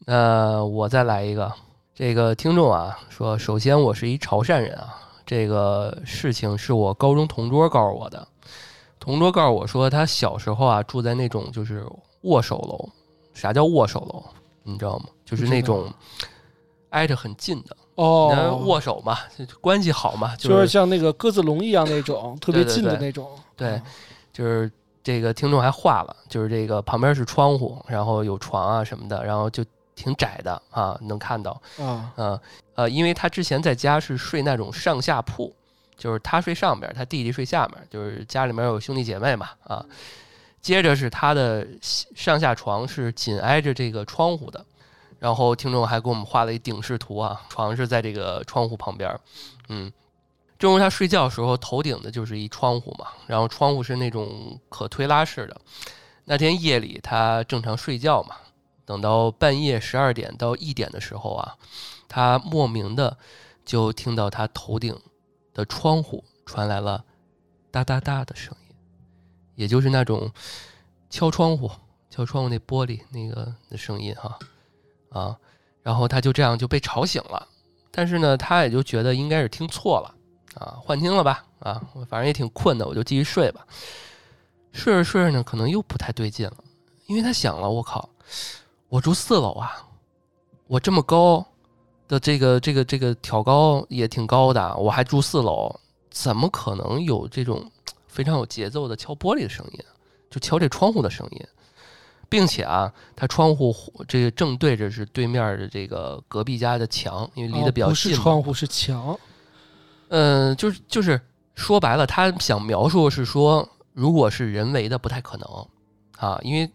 [0.00, 1.52] 那我再来一个。
[1.94, 8.26] 这个听众啊说，首先我是一潮汕人啊，这个事情是我高中同桌告诉我的。
[8.98, 11.86] 同桌告诉我说，他小时候啊住在那种就是
[12.22, 12.88] 握手楼。
[13.32, 14.22] 啥叫握手楼？
[14.62, 15.06] 你知道吗？
[15.24, 15.90] 就是那种
[16.90, 17.76] 挨着很近的。
[17.94, 19.18] 哦，握手嘛，
[19.60, 23.26] 关系好嘛，就是像那个鸽子笼一样那种，特别近的那种。
[23.56, 23.80] 对，
[24.32, 24.70] 就是
[25.06, 29.64] 这个听众还画了，就是这个旁边是窗户，然后有床啊什么的，然后就
[29.94, 32.40] 挺窄的啊，能看到啊，呃
[32.74, 35.54] 呃，因为他之前在家是睡那种上下铺，
[35.96, 39.86] 就是他睡上边，他弟弟睡下面，就是家里面有兄弟姐妹嘛啊。
[40.60, 44.66] 接着是他的上下床是紧挨着这个窗户的，
[45.20, 49.16] 然后听众还给我们画了一顶视图啊，床是在这个窗户旁边，
[49.68, 49.92] 嗯，
[50.58, 55.60] 正如他睡觉时候头顶的就是一窗户嘛，然后窗户是那种可推拉式的。
[56.24, 58.36] 那天夜里他正常睡觉嘛，
[58.84, 61.56] 等到半夜十二点到一点的时候啊，
[62.08, 63.16] 他莫名的
[63.64, 64.98] 就听到他头顶
[65.52, 67.04] 的窗户传来了
[67.70, 68.76] 哒哒哒的声音。
[69.54, 70.30] 也就是那种
[71.08, 71.70] 敲窗户、
[72.10, 74.38] 敲窗户那玻璃那个的声音哈
[75.10, 75.36] 啊，
[75.82, 77.46] 然后他就这样就被吵醒了，
[77.90, 80.14] 但是呢，他也就觉得应该是听错了
[80.56, 83.66] 啊，幻听了吧啊，反正也挺困的，我就继续睡吧。
[84.72, 86.56] 睡着睡着呢，可能又不太对劲了，
[87.06, 88.08] 因为他想了，我靠，
[88.88, 89.86] 我住四楼啊，
[90.66, 91.46] 我这么高
[92.08, 95.74] 的这个这个这个挑高也挺高的，我还住四楼，
[96.10, 97.70] 怎么可能有这种？
[98.08, 99.80] 非常有节奏的敲玻璃的声音，
[100.30, 101.46] 就敲这窗户的声音，
[102.30, 103.76] 并且啊，它窗户
[104.08, 107.92] 这个正对着是对面的这个隔壁家的墙，因为离得比较近。
[107.92, 109.18] 不是窗户是墙。
[110.08, 111.20] 嗯，就是就是
[111.54, 115.68] 说白了，他想描述是说，如果是人为的不太可能
[116.18, 116.70] 啊，因为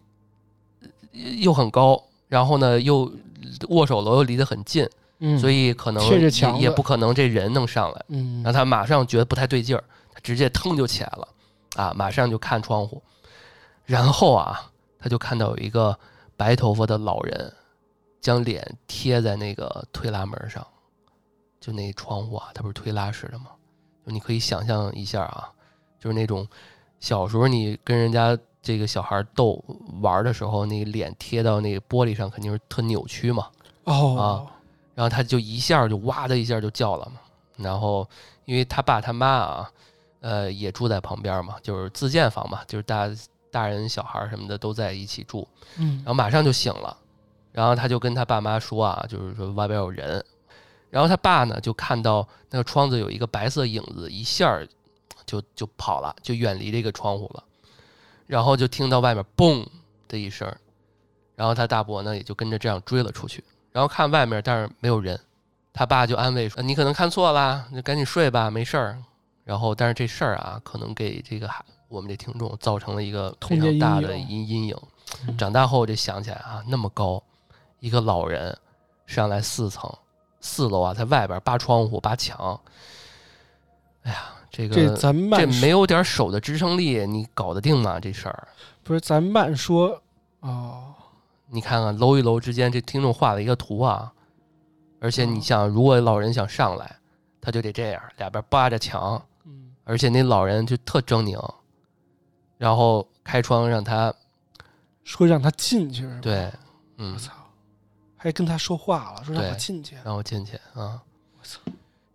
[1.38, 3.10] 又很高，然后呢又
[3.68, 6.02] 握手楼又离得很近，嗯，所以可能
[6.58, 9.82] 也不可能这人能上来，嗯，让他马上觉得不太对劲儿。
[10.12, 11.28] 他直接腾就起来了，
[11.76, 13.02] 啊，马上就看窗户，
[13.84, 15.98] 然后啊，他就看到有一个
[16.36, 17.52] 白头发的老人，
[18.20, 20.66] 将脸贴在那个推拉门上，
[21.62, 23.46] 就那窗户啊，它不是推拉式的吗？
[24.04, 25.48] 就你可以想象一下啊，
[25.98, 26.46] 就是那种
[27.00, 29.64] 小时候你跟人家这个小孩逗
[30.00, 33.48] 玩的时候，那脸贴到那个玻璃上肯定是特扭曲嘛，
[33.84, 34.26] 哦，啊，
[34.96, 37.20] 然后他就一下就哇的一下就叫了嘛，
[37.56, 38.06] 然后
[38.44, 39.70] 因为他爸他妈啊。
[40.24, 43.10] 呃，也住在旁边嘛，就是自建房嘛，就是大
[43.50, 45.48] 大人小孩什么的都在一起住。
[45.78, 46.96] 嗯，然后马上就醒了，
[47.50, 50.24] 然后他就跟他爸妈说啊，就是说外边有人。
[50.92, 54.60] 然后他爸呢就看到那个窗子有一个白色影子，一下
[55.24, 57.42] 就就跑了，就远离这个窗户了。
[58.26, 59.66] 然后就听到外面嘣
[60.06, 60.54] 的一声，
[61.34, 63.42] 然后他大伯呢也就跟着这样追了出去。
[63.72, 65.18] 然后看外面，但是没有人，
[65.72, 69.02] 他爸就安慰说：“你可能看错了，你赶紧睡吧，没事儿。”
[69.44, 74.76] 然后，但是这事儿啊，可能给这个孩我们这听众造成了一个非常大的阴阴影。
[75.38, 77.22] 长大后就想起来啊，那么高，
[77.80, 78.56] 一个老人
[79.06, 79.90] 上来四层
[80.42, 82.60] 四楼啊，在外边扒窗户扒墙。
[84.02, 87.98] 哎呀，这个这咱慢这没有点手的支撑力，你搞得定吗？
[87.98, 88.48] 这事儿
[88.82, 90.02] 不是咱慢说
[90.40, 90.92] 哦。
[91.46, 94.12] 你看看楼与楼之间，这听众画了一个图啊，
[95.00, 96.96] 而且你想，如果老人想上来，
[97.40, 99.22] 他就得这样，两边扒着墙。
[99.84, 101.44] 而且那老人就特狰狞，
[102.56, 104.14] 然后开窗让他
[105.02, 106.48] 说让他进去，对，
[106.98, 107.32] 嗯，我操，
[108.22, 111.00] 还跟他说话了，说让我进去，让我进去啊！
[111.40, 111.58] 我操，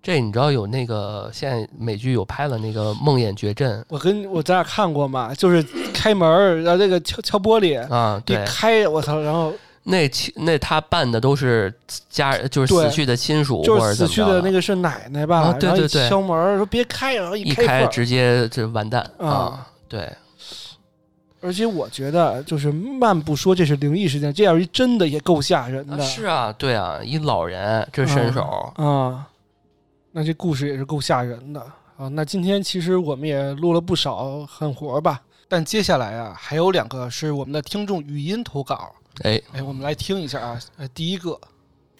[0.01, 5.61] 这你知道有那个现在美剧有拍了那个《梦魇绝阵》，我跟我咱俩看过嘛，就是
[5.93, 9.53] 开门然后那个敲敲玻璃啊，对开我操，然后。
[9.89, 11.73] 那那他办的都是
[12.09, 15.53] 家，就是死去的亲属，就是死去的那个是奶奶吧？
[15.53, 19.65] 对对对，敲门说别开，然后一开直接就完蛋啊！
[19.87, 20.11] 对。
[21.39, 25.99] 而且我觉得，就是慢不说这是灵异事件，这样一真的也够吓人的。
[26.01, 29.27] 是啊，对啊，一老人这身手啊，
[30.11, 31.61] 那这故事也是够吓人的
[31.97, 32.07] 啊。
[32.09, 38.91] 那今天其实我们也录了不少狠活吧，但接下来啊，还有两个是我们的听众语音投稿。
[39.23, 40.59] 哎哎，我们来听一下啊！
[40.77, 41.39] 呃，第一个，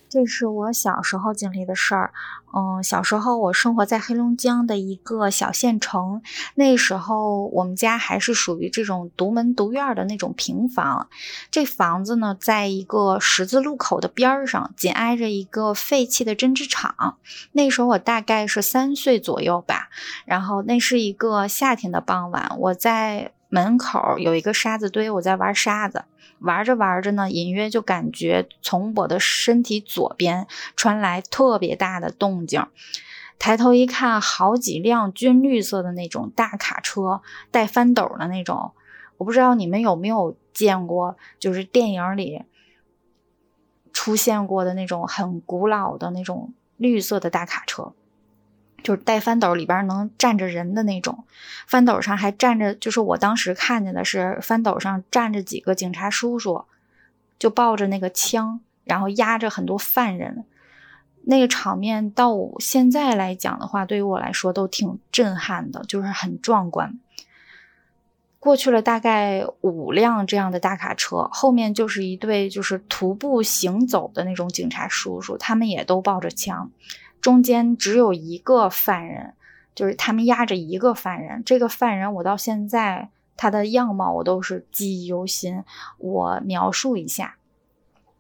[0.10, 2.14] 这是我小时候经历的事儿。
[2.56, 6.22] 嗯，小时候我生活在黑龙江的一个小县城，
[6.56, 11.10] 那时候我们家还是属于这种独门独院的那种平房。
[11.52, 17.18] 这房子呢，在一个十字路口的边上，紧挨着一个废弃的针织厂。
[17.52, 19.90] 那时候我大概是三岁左右吧。
[20.26, 26.06] 然后那是一个夏天的傍晚，我在门口有一个沙子堆，我在玩沙子。
[26.40, 32.66] 玩着玩着呢，隐约就感觉从我的身体左边传来特别大的动静。
[33.40, 37.22] 抬头一看，好几辆军绿色的那种大卡车，
[37.52, 38.72] 带翻斗的那种。
[39.18, 42.44] 我不知道你们有没有见过，就是电影里
[43.94, 47.94] 出现过的那种很古老的那种绿色的大卡车。
[48.84, 51.26] 就是带翻斗，里边能站着人的那种，
[51.68, 56.66] 翻斗上还站着，就是我当时看见的是翻斗上站着几个警察叔叔，
[57.38, 60.46] 就抱着那个枪，然后压着很多犯人，
[61.24, 67.00] 那个场面到现在来讲的话，对于我来说都挺震撼的，就是很壮观。
[68.40, 76.72] 过去了大概五辆这样的大卡车，后面就是一对就是徒步行走的那种警察叔叔，他们也都抱着枪，
[77.28, 79.34] 中间只有一个犯人，
[79.76, 81.44] 就是他们押着一个犯人。
[81.44, 85.62] 这个犯人我到现在他的样貌我都是记忆犹新，
[85.98, 87.36] 我描述一下。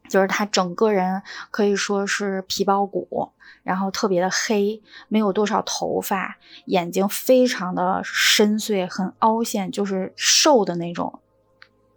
[0.10, 3.32] 就是他整个人可以说是皮包骨，
[3.64, 11.22] 然后特别的黑，没有多少头发，眼睛非常的深邃，很凹陷，就是瘦的那种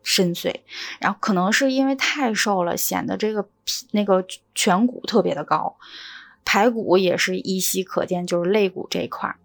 [0.04, 0.54] 深邃。
[1.00, 5.76] 然后可能是因为太瘦了，显得这个皮那个颧骨特别的高，
[6.44, 9.36] 排骨也是依稀可见，就是肋骨这一块儿，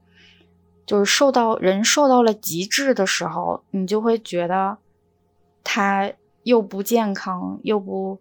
[0.86, 4.78] 就是瘦到人瘦到了极致的时候，你就会觉得
[5.64, 6.12] 他
[6.44, 8.20] 又不健康，又不。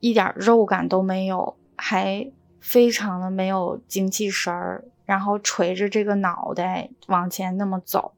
[0.00, 2.30] 一点肉感都没有，还
[2.60, 8.12] 非常的没有精气神儿，然后垂着这个脑袋往前那么走，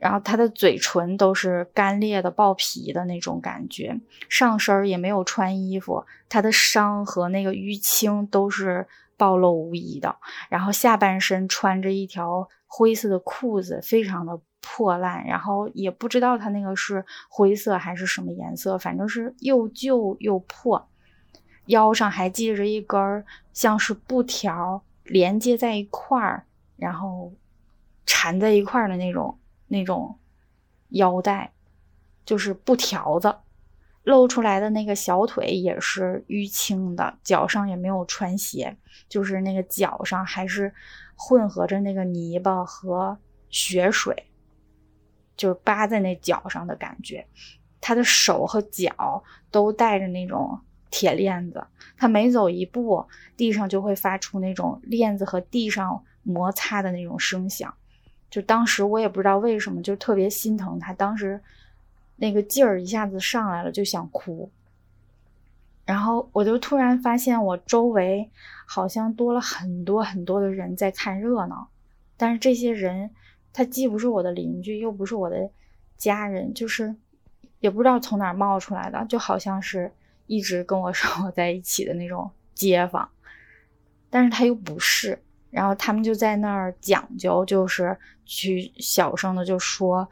[0.00, 10.16] 然后他的嘴唇都是干裂的、爆皮的那种感觉，上身也没有穿衣服，他的伤和那个淤青都是暴露无遗的，
[10.48, 20.88] 然后下半身穿着一条灰色的裤子，非常的破烂，然后也不知道他那个是灰色还是什么颜色，反正是又旧又破。
[21.66, 26.44] 腰上还系着一根像是布条连接在一块儿，
[26.76, 27.32] 然后
[28.06, 29.38] 缠在一块儿的那种
[29.70, 30.18] 那种
[30.90, 31.54] 腰带，
[32.26, 33.34] 就是布条子。
[34.02, 38.76] 露出来的那个小腿也是淤青的，脚上也没有穿鞋，
[39.08, 40.74] 就是那个脚上还是
[41.16, 43.18] 混合着那个泥巴和
[43.48, 44.26] 血水，
[45.36, 47.26] 就是扒在那脚上的感觉。
[47.80, 50.60] 他的手和脚都带着那种。
[50.92, 51.64] 铁链子，
[51.96, 53.06] 他每走一步，
[53.36, 57.72] 地上就会发出那种链子和地上摩擦的那种声响。
[58.30, 60.92] 就当时我也不知道为什么，就特别心疼他。
[60.94, 61.40] 当时
[62.16, 64.50] 那个劲儿一下子上来了，就想哭。
[65.84, 68.30] 然后我就突然发现，我周围
[68.64, 71.68] 好像多了很多很多的人在看热闹。
[72.16, 73.10] 但是这些人，
[73.52, 75.50] 他既不是我的邻居，又不是我的
[75.96, 76.94] 家人，就是
[77.58, 79.92] 也不知道从哪冒出来的，就好像是。
[80.26, 83.10] 一直跟我生活在一起的那种街坊，
[84.08, 85.20] 但是他又不是，
[85.50, 87.98] 然后他们就在那儿讲究，就是
[88.30, 90.08] 去小声的就说，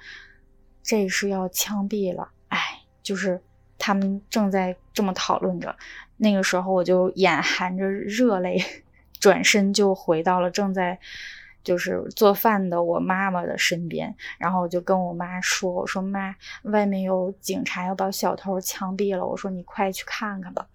[0.83, 2.59] 这是要枪毙了，哎，
[3.01, 3.41] 就是
[3.79, 5.77] 他们正在这么讨论着，
[6.17, 8.61] 那个时候我就眼含着热泪，
[9.21, 10.99] 转身就回到了正在。
[11.65, 20.67] 就是做饭的我妈妈的身边，然后我就跟我妈说：“我说妈，外面有警察要把小偷枪毙了。”我说你快去看看吧。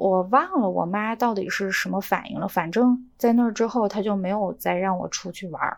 [0.00, 5.76] 我忘了我妈到底是什么反应了，反正在那儿之后，她就没有再让我出去玩。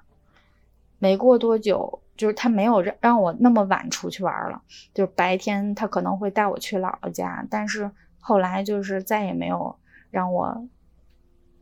[1.00, 4.62] 没过多久，就是她没有让让我那么晚出去玩了。
[4.94, 9.74] 就白天她可能会带我去姥姥家，但是后来就是再也没有
[10.12, 10.68] 让我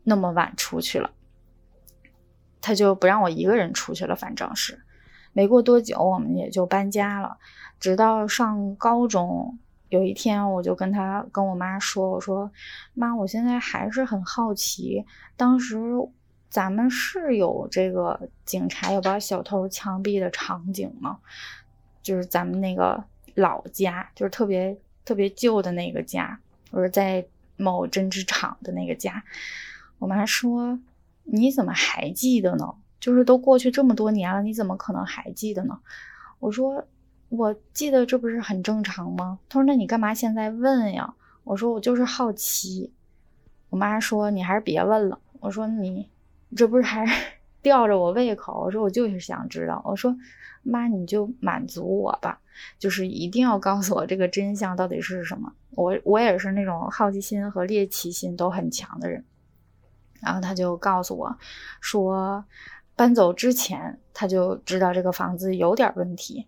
[0.05, 1.11] 那么晚出去了。
[2.61, 4.83] 她就不让我一个人出去了，反正是，
[5.33, 7.39] 没过多久我们也就搬家了。
[7.79, 9.59] 直到上高中，
[9.91, 12.51] 有一天我就跟他跟我妈说：“我说
[12.95, 15.05] 妈，我现在还是很好奇，
[15.37, 15.79] 当时
[16.49, 21.19] 咱们是有这个警察要把小偷枪毙的场景吗？
[22.03, 24.75] 就是咱们那个老家，就是特别
[25.05, 27.27] 特别旧的那个家，或者在
[27.59, 29.23] 某针织厂的那个家。”
[30.01, 30.81] 我妈说。
[31.33, 32.75] 你怎么还记得呢？
[32.99, 35.79] 就是都过去这么多年了，你怎么可能还记得呢？
[36.41, 36.85] 我说
[37.31, 39.39] 我记得，这不是很正常吗？
[39.49, 41.15] 他说那你干嘛现在问呀？
[41.45, 42.93] 我说我就是好奇。
[43.71, 45.19] 我妈说你还是别问了。
[45.39, 46.09] 我说你
[46.57, 47.07] 这不是还
[47.63, 48.61] 吊着我胃口？
[48.61, 49.81] 我说我就是想知道。
[49.87, 50.15] 我说
[50.63, 52.41] 妈你就满足我吧，
[52.79, 55.53] 就是一定要告诉我这个真相到底是什么。
[55.71, 59.25] 我我也是那种好奇心和猎奇心都很强的人。
[60.21, 61.35] 然后他就告诉我，
[61.81, 62.45] 说
[62.97, 66.47] 搬走之前他就知道这个房子有点问题，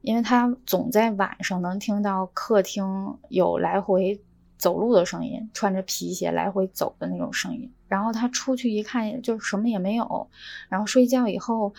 [0.00, 4.20] 因为他总在晚上能听到客厅有来回
[4.56, 7.70] 走路的声音，穿着皮鞋来回走的那种声音。
[7.88, 10.28] 然后他出去一看，就什么也没有。
[10.68, 11.72] 然后睡觉以后，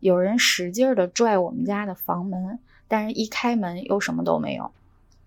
[0.00, 4.70] 有人使劲的拽我们家的房门，但是一开门又什么都没有。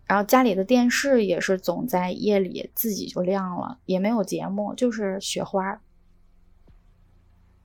[0.06, 5.82] 然后家里的电视也是总在夜里自己就亮了，也没有节目，就是雪花。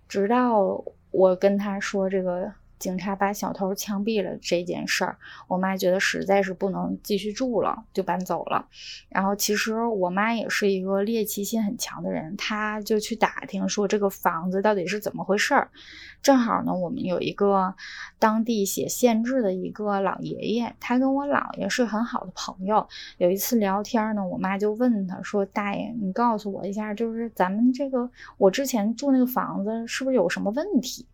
[0.09, 5.17] 直到我跟他说这个警察把小偷枪毙了这件事儿，
[5.49, 8.69] 我妈觉得实在是不能继续住了，就搬走了。
[9.09, 15.71] 然后其实我妈也是一个猎奇心很强的人，她就去打听说这个房子到底是怎么回事儿。
[16.23, 17.75] 正好呢，我们有一个
[18.19, 22.87] 当地写县志的一个老爷爷，他跟我姥爷是很好的朋友。
[23.19, 31.07] 有一次聊天呢，我妈就问他说：“大爷，你告诉我一下，就是咱们这个我之前住那个房子是不是有什么问题？”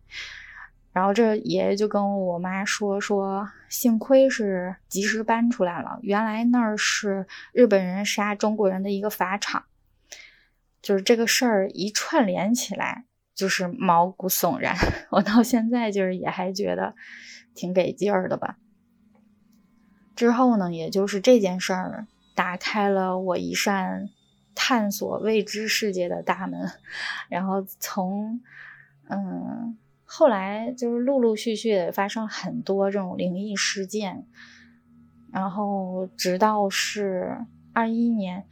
[0.93, 9.65] 然后这爷爷就跟我妈说：“说幸亏是及时搬出来了，原来那儿是日本人杀中国人的一个法场。”
[10.81, 13.03] 就是这个事儿一串联起来。
[13.35, 14.75] 就是毛骨悚然，
[15.09, 16.93] 我到现在就是也还觉得
[17.55, 18.57] 挺给劲儿的吧。
[20.15, 24.07] 之后呢，也就是这件事儿打开了我一扇
[24.53, 26.69] 探索未知世界的大门，
[27.27, 28.39] 然后从
[29.09, 29.75] 嗯
[30.15, 34.27] 后来就是陆陆续续的发生很多这种灵异事件，
[35.31, 38.45] 然后直到是二一年，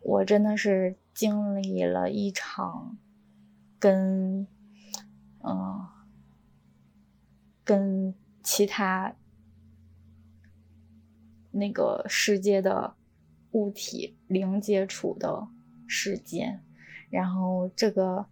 [0.00, 2.96] 我真的是经历了一场。
[3.80, 4.46] 跟，
[5.42, 5.88] 嗯，
[7.64, 9.16] 跟其他
[11.50, 12.94] 那个世界的
[13.52, 15.48] 物体零接触的
[15.88, 16.62] 时间，
[17.10, 18.26] 然后这个，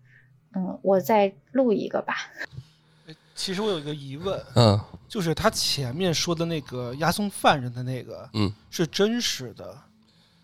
[0.54, 2.14] 嗯，我再录一个吧。
[3.34, 9.76] 其实我有一个疑问，嗯，就是他前面说的那个押送犯人的那个，嗯，是真实的。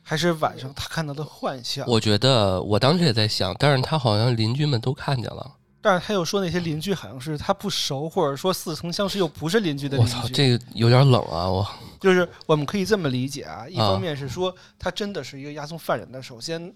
[0.07, 1.83] 还是晚上他看到的幻象。
[1.89, 5.53] 我觉得我当时也在想，但是他好像邻居们都看见了。
[5.81, 10.13] 但是他又说那些邻居好像是他不熟，或者说似曾相识又不是邻居的邻居。
[10.15, 11.49] 我操，这个有点冷啊！
[11.49, 11.67] 我
[11.99, 16.23] 就是我们可以这么理解啊，一方面是说他真的是一个押送犯人的。
[16.23, 16.73] 首先，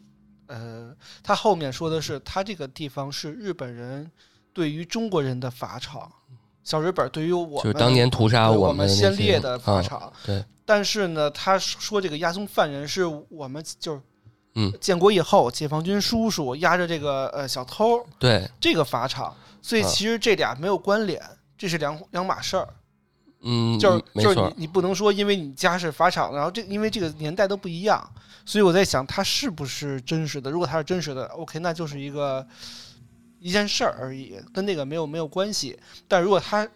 [0.48, 0.92] 呃，
[1.22, 4.10] 他后面说的是他这个地方是日本人
[4.52, 6.10] 对于中国人的法场，
[6.64, 10.12] 小日本对于我们就是当年屠杀我们先烈的法场。
[10.26, 10.44] 对。
[10.64, 14.02] 但是呢，他说这个押送犯人是我们就是，
[14.56, 21.22] 嗯，建国以后解放军叔叔押着这个呃小偷，对这个法场，所以其实这俩没有关联，
[21.56, 22.68] 这是两两码事儿。
[23.42, 28.02] 嗯，就是就是你你不能说因为你家是法场，然后这因为这个年代都不一样，
[28.44, 30.50] 所以我在想它是不是真实的？
[30.50, 32.46] 如果它是真实的，OK，那就是一个
[33.38, 35.78] 一件事儿而已，跟那个没有没有关系。
[36.08, 36.68] 但如果它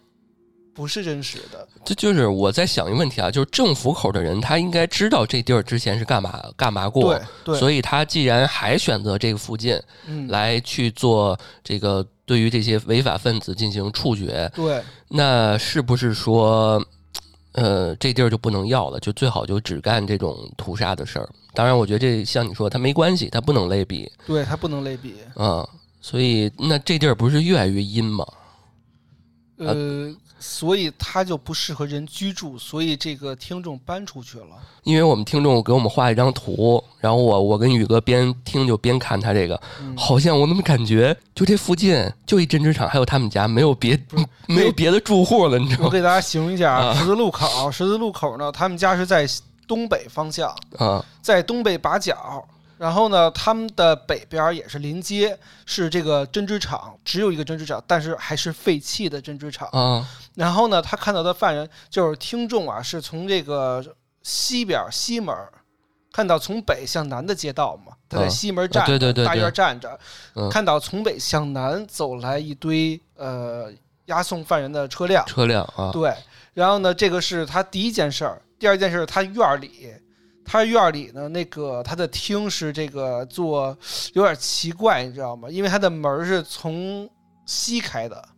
[0.75, 9.79] 不是真实的，这就是我在想一个问题啊，就是政府口的人，他应该知道这地儿之前是干嘛干嘛过，对，所以他既然还选择这个附近，
[10.29, 16.85] 来去做这个对于这些违法分子进行处决，对，那是不是说，
[17.53, 21.29] 呃，这地儿就不能要了，就最好就只干这种屠杀的事儿？
[21.55, 25.67] 当然，我觉得这像你说，他没关系，他不能类比，对他不能类比，嗯，
[26.01, 28.27] 所以那这地儿不是越来越阴吗？
[29.59, 30.15] 呃。
[30.43, 34.47] 所以它就不适合人居住，所以这个听众搬出去了。
[34.83, 39.59] 因为我们听众给我们画一张图，然后我我跟宇哥边听就边看他这个，
[39.97, 43.97] 好像我怎么感觉就这附近就一针织厂，还有他们家，没有别
[44.49, 45.87] 没有别的住户了，你知道吗？
[45.87, 49.25] 我给大家形容一下十字路口，十字路口呢，他们家是在
[49.69, 52.45] 东北方向啊，在东北把角。
[52.83, 60.05] 然后呢，他们的北边也是临街，是这个针织厂，只有一个针织厂，但是还是废弃的针织厂啊。
[60.35, 63.81] 然后呢，他看到的犯人就是听众啊，是从这个
[64.25, 65.33] 西边西门
[66.13, 69.97] 看到从北向南的街道嘛，他在西门站，对对对，大院站着，
[70.51, 73.71] 看到从北向南走来一堆呃
[74.07, 76.13] 押送犯人的车辆，车辆啊，对。
[76.53, 79.95] 然后呢，这个是他第一件事儿，第二件事，他院里。
[80.45, 83.77] 他院里呢，那个他的厅是这个做
[84.13, 85.49] 有点奇怪，你知道吗？
[85.51, 87.09] 因为他的门是从
[87.47, 88.29] 西开的，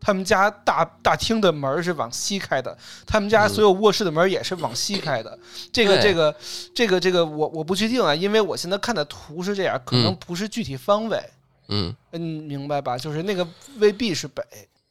[0.00, 5.38] 他们家大大厅的门是往西开的，他们家所有卧室的门也是往西开的。
[5.72, 6.34] 这个这个
[6.74, 11.22] 这个这个，我我不确定啊，因为我现在看的图是这样，可能不是具体方位。
[11.68, 12.98] 嗯嗯，明白吧？
[12.98, 13.46] 就是那个
[13.78, 14.42] 未必是北。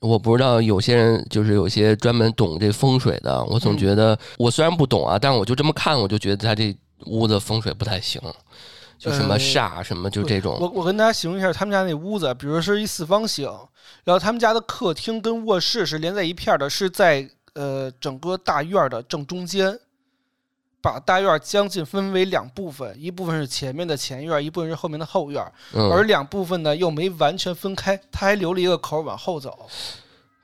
[0.02, 6.76] 我不知道有些人就是有些专门懂这风水的，我总觉得我虽然不懂啊，但我就这么看，我就觉得他这
[7.06, 8.22] 屋子风水不太行，
[8.98, 10.58] 就什么煞什么，就这种。
[10.60, 13.46] 我我跟大家形容一下他们家那屋子，比如是一四方形，
[14.06, 19.78] 然后他们家的客厅跟卧室是连在一片的，是在呃整个大院的正中间。
[20.82, 29.68] 把大院将近分为两部分，一部分是前面的前院，一部分是后面的后院，而两部分呢又没完全分开，他还留了一个口往后走。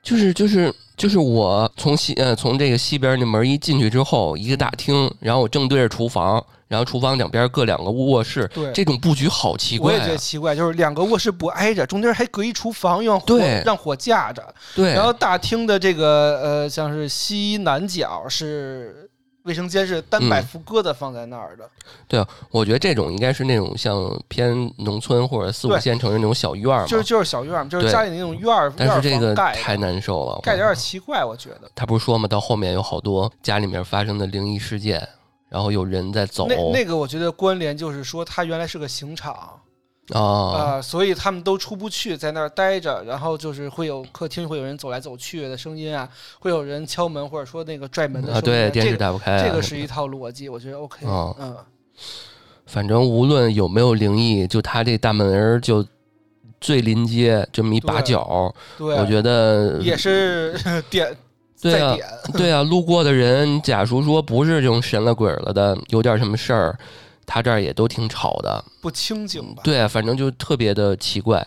[0.04, 10.18] 就是就是就是我从西呃从这个西边那门一进去之后，一个大厅，然后我正对着厨房，然后厨房两边各两个卧室，对这种布局好奇怪、我也觉得啊。
[10.18, 14.44] 奇怪，就是两个卧室不挨着，中间还隔一厨房，让火让火架着。
[14.76, 19.05] 对，然后大厅的这个呃，像是西南角是
[19.46, 21.70] 卫生间，是单摆嗯副搁的放在那儿的。
[22.08, 26.86] 对啊我觉得这种应该是那种像偏农村或者四五线城市那种小院儿。
[26.88, 31.70] 就是就是小院儿，就是家里那种院儿，但是这个太难受了，盖的有点奇怪，我觉得。
[31.76, 35.08] 他不是说嘛，到后面有好多家里面发生的灵异事件，
[35.48, 39.60] 然后有人在走那那个我觉得关联就是说，他原来是个刑场
[40.12, 46.08] 啊，啊、所以他们都出不去，在那儿待着，然后就是会有客厅会有人走来走去的声音啊，
[46.40, 51.36] 会有人敲门或者说那个拽门的声啊，音、对，电视这个打不开啊，这个是一套逻辑，我觉得 OK，哦。
[51.40, 51.58] 嗯，
[52.68, 55.86] 反正无论有没有灵异，就他这大门儿就
[56.62, 60.56] 最临街这么一把角，对，我觉得也是
[60.90, 61.16] 点
[61.62, 61.98] 对啊，
[62.34, 66.78] 对啊，路过的人，假如说不是这种神了鬼了的，有点什么事儿，
[67.26, 68.64] 他这儿也都挺吵的。
[68.82, 69.62] 不清静吧？
[69.64, 71.40] 对啊，反正就特别的奇怪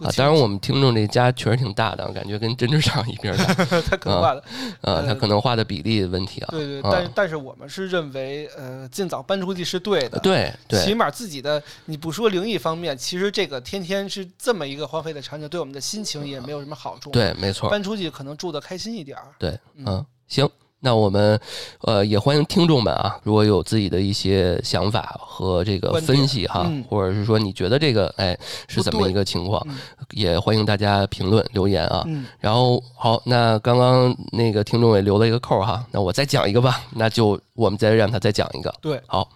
[0.00, 0.10] 啊。
[0.16, 3.44] 当然，我们听众这家确实挺大的，感觉跟针织厂一边大
[3.88, 4.42] 他可怕了。
[4.80, 5.02] 啊。
[5.06, 6.48] 他可能画的比例问题啊。
[6.50, 10.18] 对对，啊但是但是我们是认为，呃，尽早搬出去是对的。。
[10.18, 17.70] 对对起码自己的，你不说灵异方面，其实这个天天是这么一个荒废的场景，对我们的心情也没有什么好处。，对，没错。
[17.70, 19.28] 搬出去可能住的开心一点儿。
[19.38, 20.48] 对，嗯嗯，行，
[20.82, 21.38] 那我们
[21.82, 29.76] 呃也欢迎听众们啊，如果有自己的一些想法和这个分析哈，嗯或者是说你觉得这个哎是怎么一个情况，嗯
[30.12, 32.02] 也欢迎大家评论留言啊。
[32.06, 38.74] 嗯，然后好，那刚刚那个听众也留了一个扣哈，那我再讲一个吧，那就我们再让他再讲一个。
[38.80, 39.28] 对，好，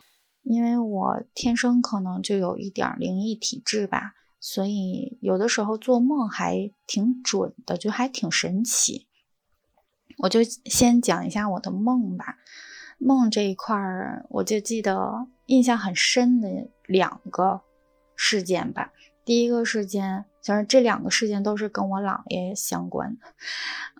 [0.45, 9.07] 因为我天生可能就有一点儿灵异体质吧，所以有的时候做梦还挺准的，就还挺神奇。
[10.19, 12.37] 我就先讲一下我的梦吧。
[12.99, 17.61] 梦这一块儿，我就记得印象很深的两个
[18.15, 18.93] 事件吧。
[19.25, 23.27] 第一个事件，就是这两个事件都是跟我姥爷相关的。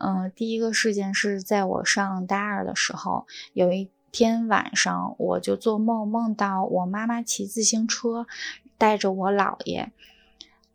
[0.01, 8.27] 嗯，第一个事件是在我上大二的时候，有一天晚上，我就做梦，梦到我妈妈骑自行车，
[8.79, 9.93] 带着我姥爷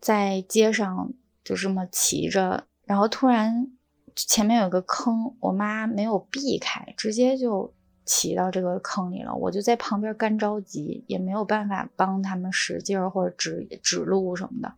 [0.00, 1.12] 在街上
[1.42, 3.68] 就这么骑着，然后突然
[4.14, 7.72] 前面有个坑，我妈没有避开，直接就
[8.04, 9.34] 骑到这个坑里了。
[9.34, 14.74] 我就在旁边干着急，也没有办法帮他们使劲或者指指路什么的。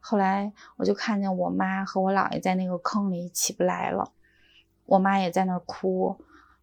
[0.00, 4.12] 后来我就看见我妈和我姥爷在那个坑里起不来了，
[4.84, 6.18] 我妈也在那儿哭，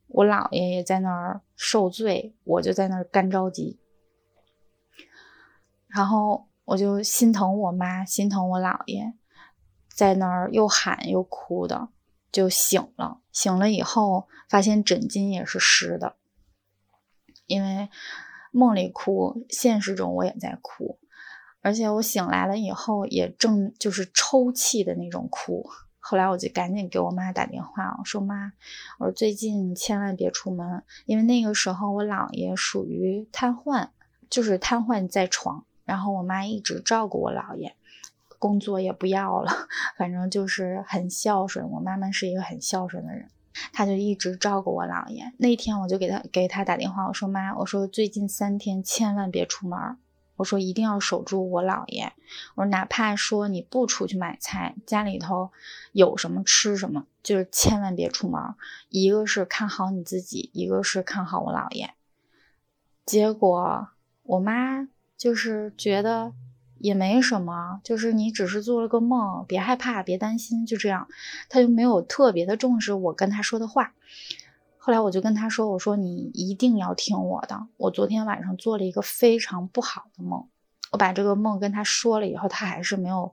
[0.08, 3.80] 我姥爷也在那儿受罪，我就在那儿干着急。
[5.88, 9.14] 然后我就心疼我妈，心疼我姥爷，
[9.94, 11.90] 在那儿又喊又哭的，
[12.32, 13.20] 就醒了。
[13.32, 16.16] 醒了以后，发现枕巾也是湿的，
[17.46, 17.90] 因为
[18.52, 21.00] 梦里哭，现实中我也在哭，
[21.62, 25.70] 而且我醒来了以后也正就是抽泣的那种哭。
[26.04, 28.54] 后来我就赶紧给我妈打电话，我说妈，
[28.98, 33.90] 我说最近千万别出门，因为那个时候我姥爷属于瘫痪，
[34.30, 37.76] 就是瘫痪在床，然后我妈一直照顾我姥爷，
[38.42, 39.52] 工作也不要了，
[40.00, 41.70] 反正就是很孝顺。
[41.70, 43.30] 我妈妈是一个很孝顺的人，
[43.72, 45.32] 她就一直照顾我姥爷。
[45.38, 49.78] 那天我就给她给她打电话，我说妈，我说最近三天千万别出门，
[50.38, 52.14] 我说一定要守住我姥爷。
[52.56, 55.52] 我说哪怕说你不出去买菜，家里头
[55.92, 58.42] 有什么吃什么，就是千万别出门。
[58.90, 61.94] 一个是看好你自己，一个是看好我姥爷。
[63.06, 63.90] 结果
[64.24, 66.34] 我妈就是觉得
[66.82, 71.08] 也没什么，就是你只是做了个梦，别害怕，别担心，就这样，
[71.50, 73.94] 他就没有特别的重视我跟他说的话。
[74.78, 80.48] 后来我就跟他说：“我说你一定要听我的，我昨天晚上做了一个非常不好的梦。”
[80.92, 83.32] 我把这个梦跟他说了以后，他还是没有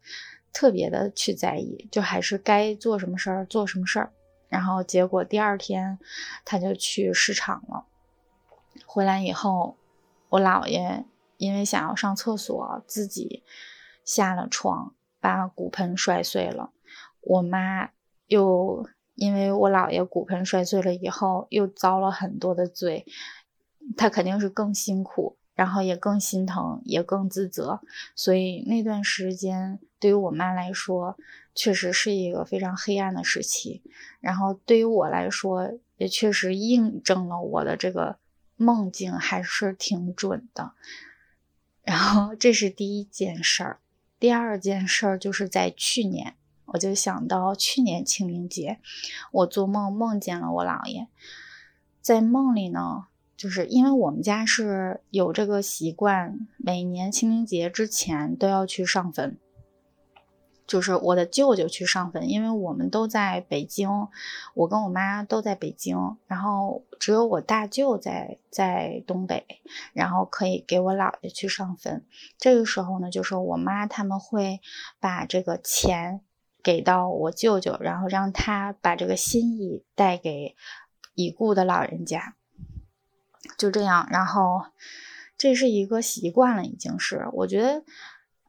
[0.52, 4.12] 特别的去在意，就还是该做什么事儿做什么事儿。
[4.48, 5.98] 然后结果第二天，
[6.44, 7.84] 他就去市场了。
[8.84, 9.76] 回来以后，
[10.28, 11.04] 我姥爷
[11.38, 13.42] 因为想要上厕所，自己
[14.04, 16.72] 下了床，把骨盆摔碎了。
[17.22, 17.90] 我妈
[18.26, 23.06] 又因为我姥爷骨盆摔碎了以后，又遭了很多的罪，
[23.96, 27.80] 她肯定是更辛苦，然后也更心疼，也更自责。
[28.14, 31.16] 所以那段时间对于我妈来说，
[31.54, 33.82] 确实是一个非常黑暗的时期。
[34.20, 38.18] 然后对于我来说，也确实印证了我的这个
[38.56, 40.72] 梦境还是挺准的。
[41.88, 43.80] 然后这是第一件事儿，
[44.20, 46.34] 第二件事儿就是在去年，
[46.66, 48.78] 我就想到去年清明节，
[49.32, 51.06] 我做梦梦见了我姥爷，
[52.02, 53.06] 在梦里呢，
[53.38, 59.38] 就是因为我们家是有这个习惯，每年清明节之前都要去上坟。
[60.68, 64.08] 就是我的舅舅去上坟，因为我们都在北京，
[64.54, 69.46] 我跟我妈都在北京，然后只有我大舅在在东北，
[69.94, 72.04] 然后可以给我姥爷去上坟。
[72.36, 74.60] 这个时候呢，就是我妈他们会
[75.00, 76.20] 把这个钱
[76.62, 80.54] 给到我舅舅，然后让他把这个心意带给
[81.14, 82.34] 已故的老人家。
[83.56, 84.66] 就这样，然后
[85.38, 87.84] 这是一个习惯了，已经是我觉得。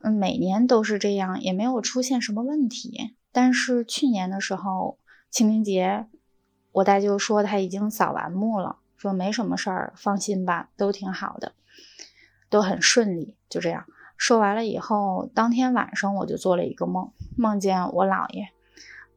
[0.01, 3.15] 嗯，每年都是这样，也没有出现什么问题。
[3.31, 4.97] 但是去年的时候，
[5.29, 6.07] 清明节，
[6.71, 11.53] 我大舅说他已经扫完墓了，说没什么事儿，放心吧，都挺好的，
[12.49, 13.35] 都很顺利。
[13.49, 13.85] 就这样
[14.17, 18.47] 说完了以后，当天晚上我就做了一个梦，梦见我姥爷，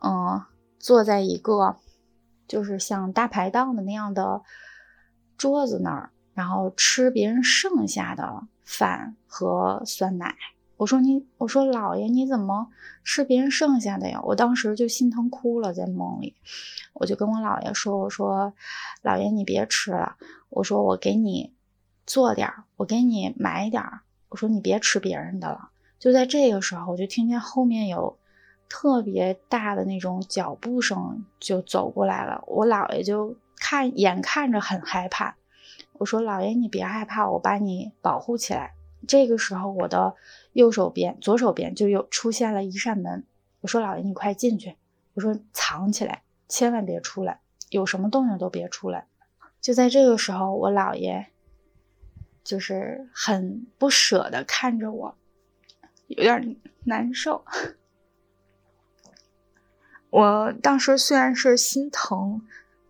[0.03, 0.43] 嗯，
[0.79, 1.77] 坐在一个
[2.49, 4.43] 就是像大排档的那样的
[5.37, 10.37] 桌子那儿，然后吃别人剩下的饭和酸奶。
[10.77, 12.69] 我说你，我说姥爷，你怎么
[13.05, 14.21] 吃别人剩下的呀？
[14.25, 16.35] 我当时就心疼哭了，在梦里，
[16.93, 18.53] 我就跟我姥爷说：“我说，
[19.03, 20.17] 姥爷你别吃了，
[20.49, 21.53] 我说我给你
[22.05, 24.01] 做点儿，我给你买点儿。
[24.29, 25.71] 我说你别吃别人的了。”
[26.01, 28.19] 就在这个时候，我就听见后面有
[28.69, 32.43] 特别大的那种脚步声就走过来了。
[32.49, 35.37] 我姥爷就看眼看着很害怕，
[35.93, 38.73] 我说姥爷你别害怕，我把你保护起来。
[39.07, 40.15] 这个时候，我的
[40.53, 43.25] 右手边、左手边就又出现了一扇门。
[43.61, 44.77] 我说：“老爷，你快进去。”
[45.15, 47.41] 我说：“藏起来，千万别出来，
[47.71, 49.07] 有什么动静都别出来。”
[49.61, 51.29] 就在这个时候，我姥爷
[52.43, 55.17] 就是很不舍得看着我，
[56.09, 57.45] 有点难受。
[60.11, 62.43] 我当时虽然是心疼，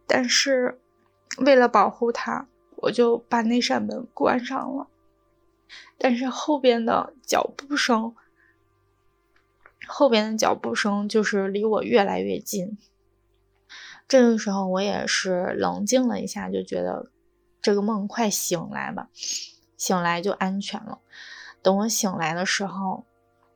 [0.07, 0.81] 但是
[1.39, 4.89] 为了保护他，我就把那扇门关上了。
[6.03, 8.17] 但是后边的脚步声，
[9.87, 12.77] 后边的脚步声就是离我越来越近。
[14.09, 17.13] 这个时候我也是冷静了一下，就觉得
[17.61, 19.11] 这个梦快醒来吧，
[19.77, 20.99] 醒来就安全了。
[21.63, 23.05] 等我醒来的时候，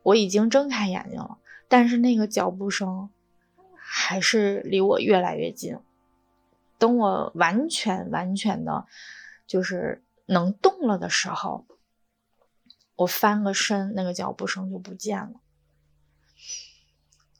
[0.05, 3.11] 我已经睁开眼睛了，但是那个脚步声
[3.75, 5.77] 还是离我越来越近。
[6.79, 8.87] 等我完全完全的，
[9.49, 11.67] 就是能动了的时候。
[12.97, 15.41] 我翻个身，那个脚步声就不见了，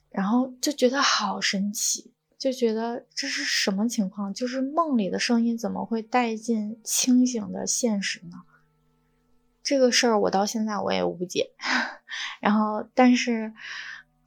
[0.09, 4.33] 然后就觉得好神奇，就觉得这是什么情况？
[4.33, 8.43] 就是梦里的声音怎么会带进清醒的现实呢？
[9.63, 11.51] 这个事儿我到现在我也无解。
[12.39, 13.53] 然后，但是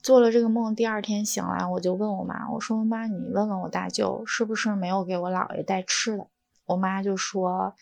[0.02, 6.26] 做了这个梦，第二天醒来，我就问我妈，我说：“妈，你问问我大舅是不是没有给我姥爷带吃的？”
[6.66, 7.74] 我妈就说：“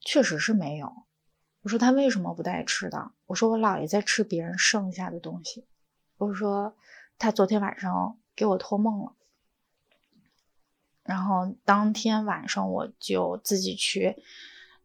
[0.00, 1.04] 确实是没有。”
[1.62, 3.12] 我说他为什么不带吃的？
[3.26, 5.66] 我说我姥爷在吃别人剩下的东西。
[6.16, 6.74] 我说
[7.18, 9.14] 他昨天晚上给我托梦了，
[11.04, 14.16] 然后当天晚上我就自己去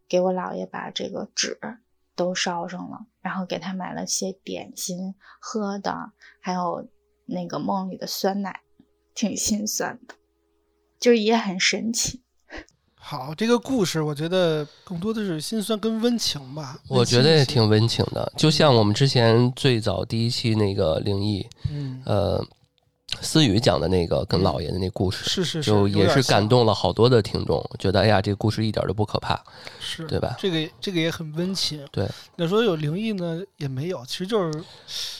[0.07, 1.57] 给我姥爷把这个纸
[2.13, 6.11] 都烧上了，然后给他买了些点心喝的，
[6.41, 6.89] 还有
[7.25, 8.61] 那个梦里的酸奶，
[9.13, 10.15] 挺心酸的，
[10.99, 12.24] 就也很神奇。
[13.07, 16.75] 好，这个故事我觉得更多的是心酸跟温情吧。
[16.87, 22.43] 我觉得也挺温情的，就像我们之前最早第一期那个灵异，嗯，呃，
[23.21, 29.41] 思雨讲的那个跟姥爷的那故事，是是是，就也是感动了好多的听众，觉得哎呀，这个故事一点都不可怕，
[29.79, 30.35] 是对吧？
[30.39, 31.85] 这个这个也很温情。
[31.91, 34.63] 对，那说有灵异呢，也没有，其实就是。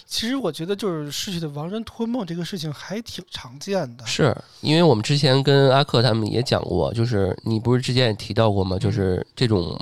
[0.08, 4.06] 其实我觉得，就是逝去的亡人托梦这个事情还挺常见的。
[4.06, 8.78] 是因为我们之前跟阿克他们也讲过，就是你不是之前也提到过吗？
[8.78, 9.78] 就是这种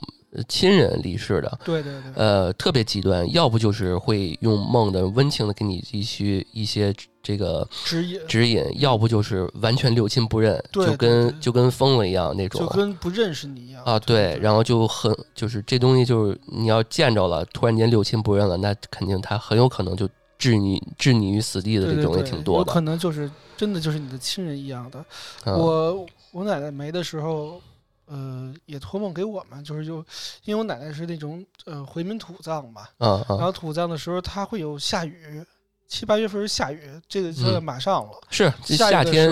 [0.47, 13.99] 亲人离世的，对对对，呃，特别极端，要不就是会用梦的温情的给你一些一些这个指引指引，要不就是完全六亲不认，就跟就跟疯了一样那种，就跟不认识你一样啊。
[13.99, 20.07] 对，然后就很就是这东西就是你要见着了，突然间六亲不认了，那肯定他很有可能就。
[20.39, 25.05] 置你置你于死地的这种也挺多的，有可能就是真的就是你的亲人一样的。
[25.45, 27.61] 我我奶奶没的时候，
[28.14, 29.97] 呃，也托梦给我们，就是就
[30.45, 35.43] 因为我奶奶是那种呃回民土葬嘛，嗯然后土葬的时候它会有下雨。
[35.86, 38.11] 七八月份是下雨，这个就马上了。
[38.32, 39.30] 是夏天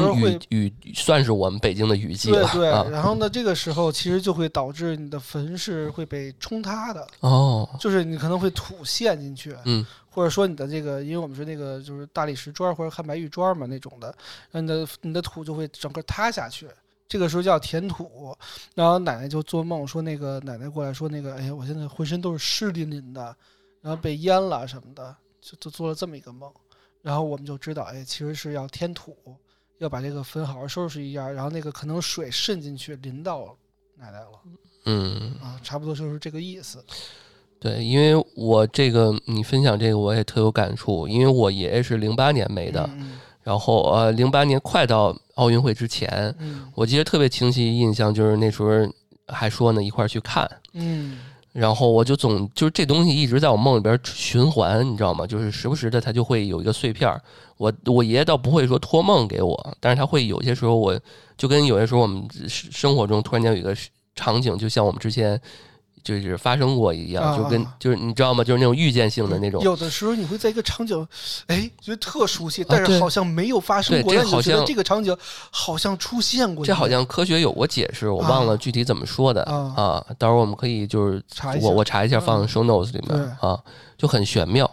[0.50, 2.48] 雨雨算是我们北京的雨季了。
[2.54, 7.08] 对对，然后呢，这个时候其实就会导致你的坟是会被冲塌的。
[7.22, 14.14] 哦，就是你可能会土陷进去，嗯，或者说你的这个，因为我们是那个就是大理石砖或者汉白玉砖嘛那种的，
[14.52, 16.68] 然后你的你的土就会整个塌下去。
[17.12, 18.34] 这个时候叫填土，
[18.74, 23.36] 然后奶奶就做梦说那个奶奶过来说那个，哎呀，我现在浑身都是湿淋淋的，
[23.82, 26.50] 然后被淹了什么的，就就做了这么一个梦。
[27.02, 29.14] 然后我们就知道，哎，其实是要填土，
[29.80, 33.58] 要把这个坟好好收拾一下，然后那个可能水渗进去淋到
[33.98, 34.28] 奶奶了
[34.86, 36.82] 嗯，啊，差不多就是这个意思。
[37.60, 48.70] 对，因为我这个你分享这个我也特有感触，因为我爷爷是零八年没的，嗯然后呃零八年快到奥运会之前，嗯我记得特别清晰印象就是那时候
[49.28, 51.20] 还说呢一块儿去看，嗯
[51.52, 55.28] 然后我就总就是这东西一直在我梦里边循环，你知道吗？
[55.28, 57.22] 就是时不时的它就会有一个碎片儿。
[57.58, 60.98] 我我爷爷倒不会说托梦给我，但是他会有些时候我
[61.38, 63.76] 就跟有些时候我们生活中突然间有一个
[64.16, 65.40] 场景，就像我们之前
[66.04, 68.44] 就是发生过一样，啊就跟就是你知道吗？
[68.44, 69.62] 就是那种预见性的那种。
[69.64, 71.08] 有的时候你会在一个场景，
[71.48, 75.16] 哎，觉得特熟悉，但是好像没有发生过，这好像这个场景
[75.50, 76.66] 好像出现过。
[76.66, 80.06] 这好像科学有过解释，我忘了具体怎么说的啊啊。
[80.18, 83.60] 到时候我们可以就是查一下我我查一下放嗯 show notes 里面对啊，
[83.98, 84.70] 就很玄妙。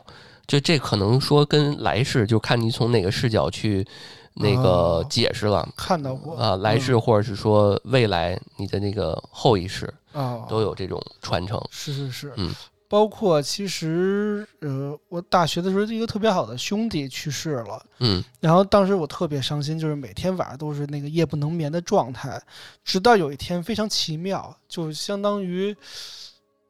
[0.47, 3.87] 就这可能说跟来世，就看你从哪个视角去
[4.33, 11.61] 那个哦解释了看到过啊，来世或者是说未来你的那个后一世啊，都有这种传承。
[11.71, 12.55] 是是是，嗯。
[12.91, 18.25] 包括其实呃，我大学的时候一个特别好的兄弟去世了，嗯。
[18.41, 22.43] 然后当时我特别伤心，就是每天晚上都是那个夜不能眠的状态，
[22.83, 25.77] 直到有一天非常奇妙，就相当于，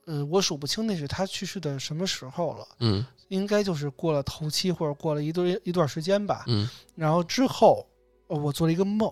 [0.06, 3.06] 呃，我数不清那是他去世的什么时候了，嗯。
[3.28, 6.42] 应该就是过了头七或者过了一段一段时间吧。
[6.48, 6.68] 嗯。
[6.96, 7.86] 然后之后，
[8.26, 9.08] 呃我做了一个梦，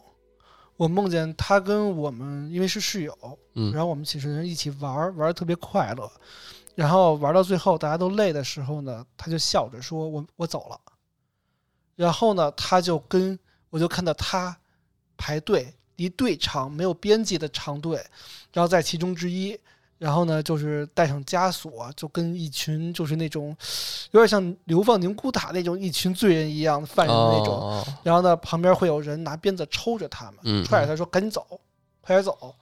[0.77, 3.17] 我梦见他跟我们因为是室友，
[3.55, 6.11] 嗯然后我们寝室人一起玩儿，玩的特别快乐。
[6.75, 10.79] 然后玩到最后大家都累的时候呢，他就笑着说：“我我走了。”
[11.97, 13.39] 然后呢，他就跟
[13.71, 14.55] 我就看到他
[15.17, 18.05] 排队一队长没有边际的长队，
[18.53, 19.59] 然后在其中之一，
[19.99, 23.57] 然后呢就是带上枷锁，就跟一群就是那种
[24.11, 27.55] 有点像流放宁古塔那种一群罪人一样的犯人的那种。
[27.55, 31.45] 哦然后呢，旁边会有人拿鞭子抽着他们，嗯踹着他说：“赶紧走，
[32.01, 32.55] 快点走。”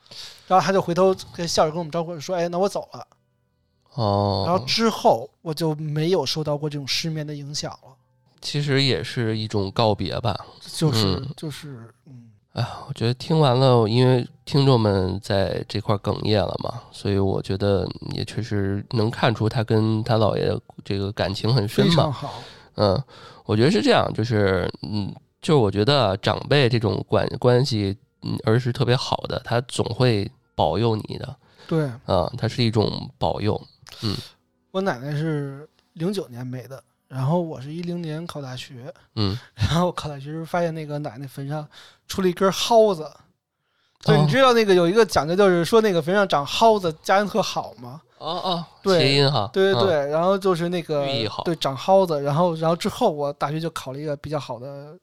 [0.46, 3.06] 然后他就回头跟笑着跟我们招呼说：“哎，那我走了。”
[3.94, 7.94] 哦，然后之后我就没有受到过这种失眠的影响了，
[8.40, 10.36] 其实也是一种告别吧。
[10.74, 22.16] 就是、嗯就是嗯哎呀，我觉得听完了，因为听众们在这块哽咽了嘛，所以我觉得也确实能看出他跟他姥爷这个感情很深嘛。
[22.76, 23.00] 嗯，
[23.44, 31.36] 我觉得是这样，就是嗯，就是我觉得长辈这种关关系，嗯，儿时特别好的，他总会保佑你的
[31.66, 33.60] 对啊，它是一种保佑。
[34.02, 34.14] 嗯
[34.70, 36.82] 我奶奶是零九年没的，
[37.14, 41.64] 然后我是一零年考大学，嗯， 然后考大学时候发现那个奶奶坟上
[42.08, 43.08] 出了一根蒿子，
[44.02, 44.22] 对，哦。
[44.24, 48.02] 你知道那个有一个讲究，就是说那个坟上长蒿子家人特好吗？
[48.18, 51.06] 哦哦，对谐音哈，嗯对对对，然后就是那个
[51.44, 54.98] 对长蒿子，然后然后之后我大学就考了一个比较好的，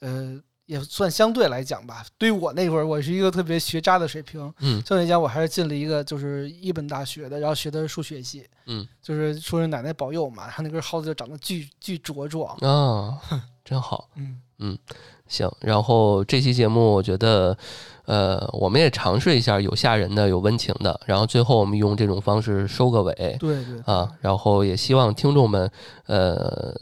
[0.00, 0.38] 呃，
[0.72, 4.76] 也算相对来讲吧，对于我那会儿我是一个特别学渣的水平，嗯。
[4.86, 8.86] 相对来讲我还是进了一个就是一本大学的，然后学的是数学系，嗯。
[9.02, 13.20] 就是说是奶奶保佑嘛，然后那根蒿子就长得巨巨茁壮，啊，
[13.62, 14.08] 真好。
[14.16, 14.40] 嗯。
[14.64, 14.78] 嗯
[15.26, 17.56] 行，然后这期节目我觉得，
[18.04, 23.80] 呃，我们也尝试一下有吓人的，有温情的，然后最后我们用这种方式收个尾对对。
[23.86, 25.70] 啊，然后也希望听众们，
[26.06, 26.74] 呃，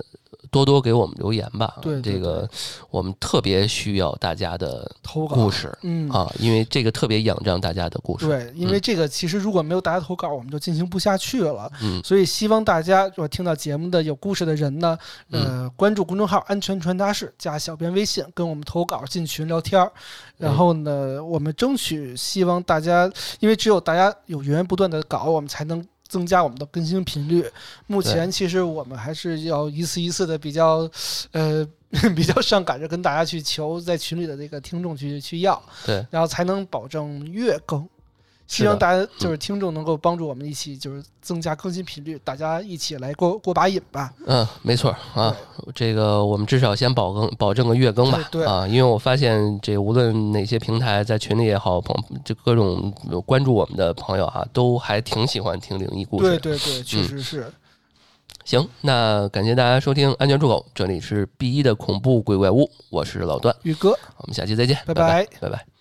[0.51, 1.77] 多多给我们留言吧。
[1.81, 2.49] 对对这个
[2.91, 8.27] 我们特别需要大家的投稿故事嗯啊，因为这个特别仰仗大家的故事。
[8.27, 11.71] 对，因为这个其实如果没有大家投稿，我们就进行不下去了。
[11.83, 14.99] 嗯所以希望大家如果听到节目的有故事的人呢，
[15.31, 19.91] 呃，关注公众号“安全传达室”，加小编微信跟我们投稿进群聊天儿。
[20.37, 25.87] 然后呢，我们争取希望大家，因为只有大家有源源不断的稿，我们才能。
[26.11, 27.43] 增加我们的更新频率。
[27.87, 30.91] 目前其实我们还是要一次一次的比较，
[31.31, 31.67] 呃，
[32.15, 37.89] 比较上赶着跟大家去求，在群里的这个听众去去要，对，然后才能保证月更。
[38.51, 44.13] 希望大家就是听众能够帮助我们一起，就是增加更新频率，大家一起来过过把瘾吧。
[44.27, 45.33] 嗯，没错啊，
[45.73, 48.19] 这个我们至少先保更保证个月更吧。
[48.29, 51.95] 对对啊，因为我发现这无论哪些平台，在群里也好，朋
[52.25, 52.93] 这各种
[53.25, 56.29] 关注我们的朋友啊，都还挺喜欢听灵异故事。
[56.31, 57.53] 对对对，确实是。
[58.45, 65.80] 行，那感谢大家收听安全出口，这里是 B 一的恐怖鬼怪屋，我是老段，宇哥，我们下期再见，拜拜拜拜拜。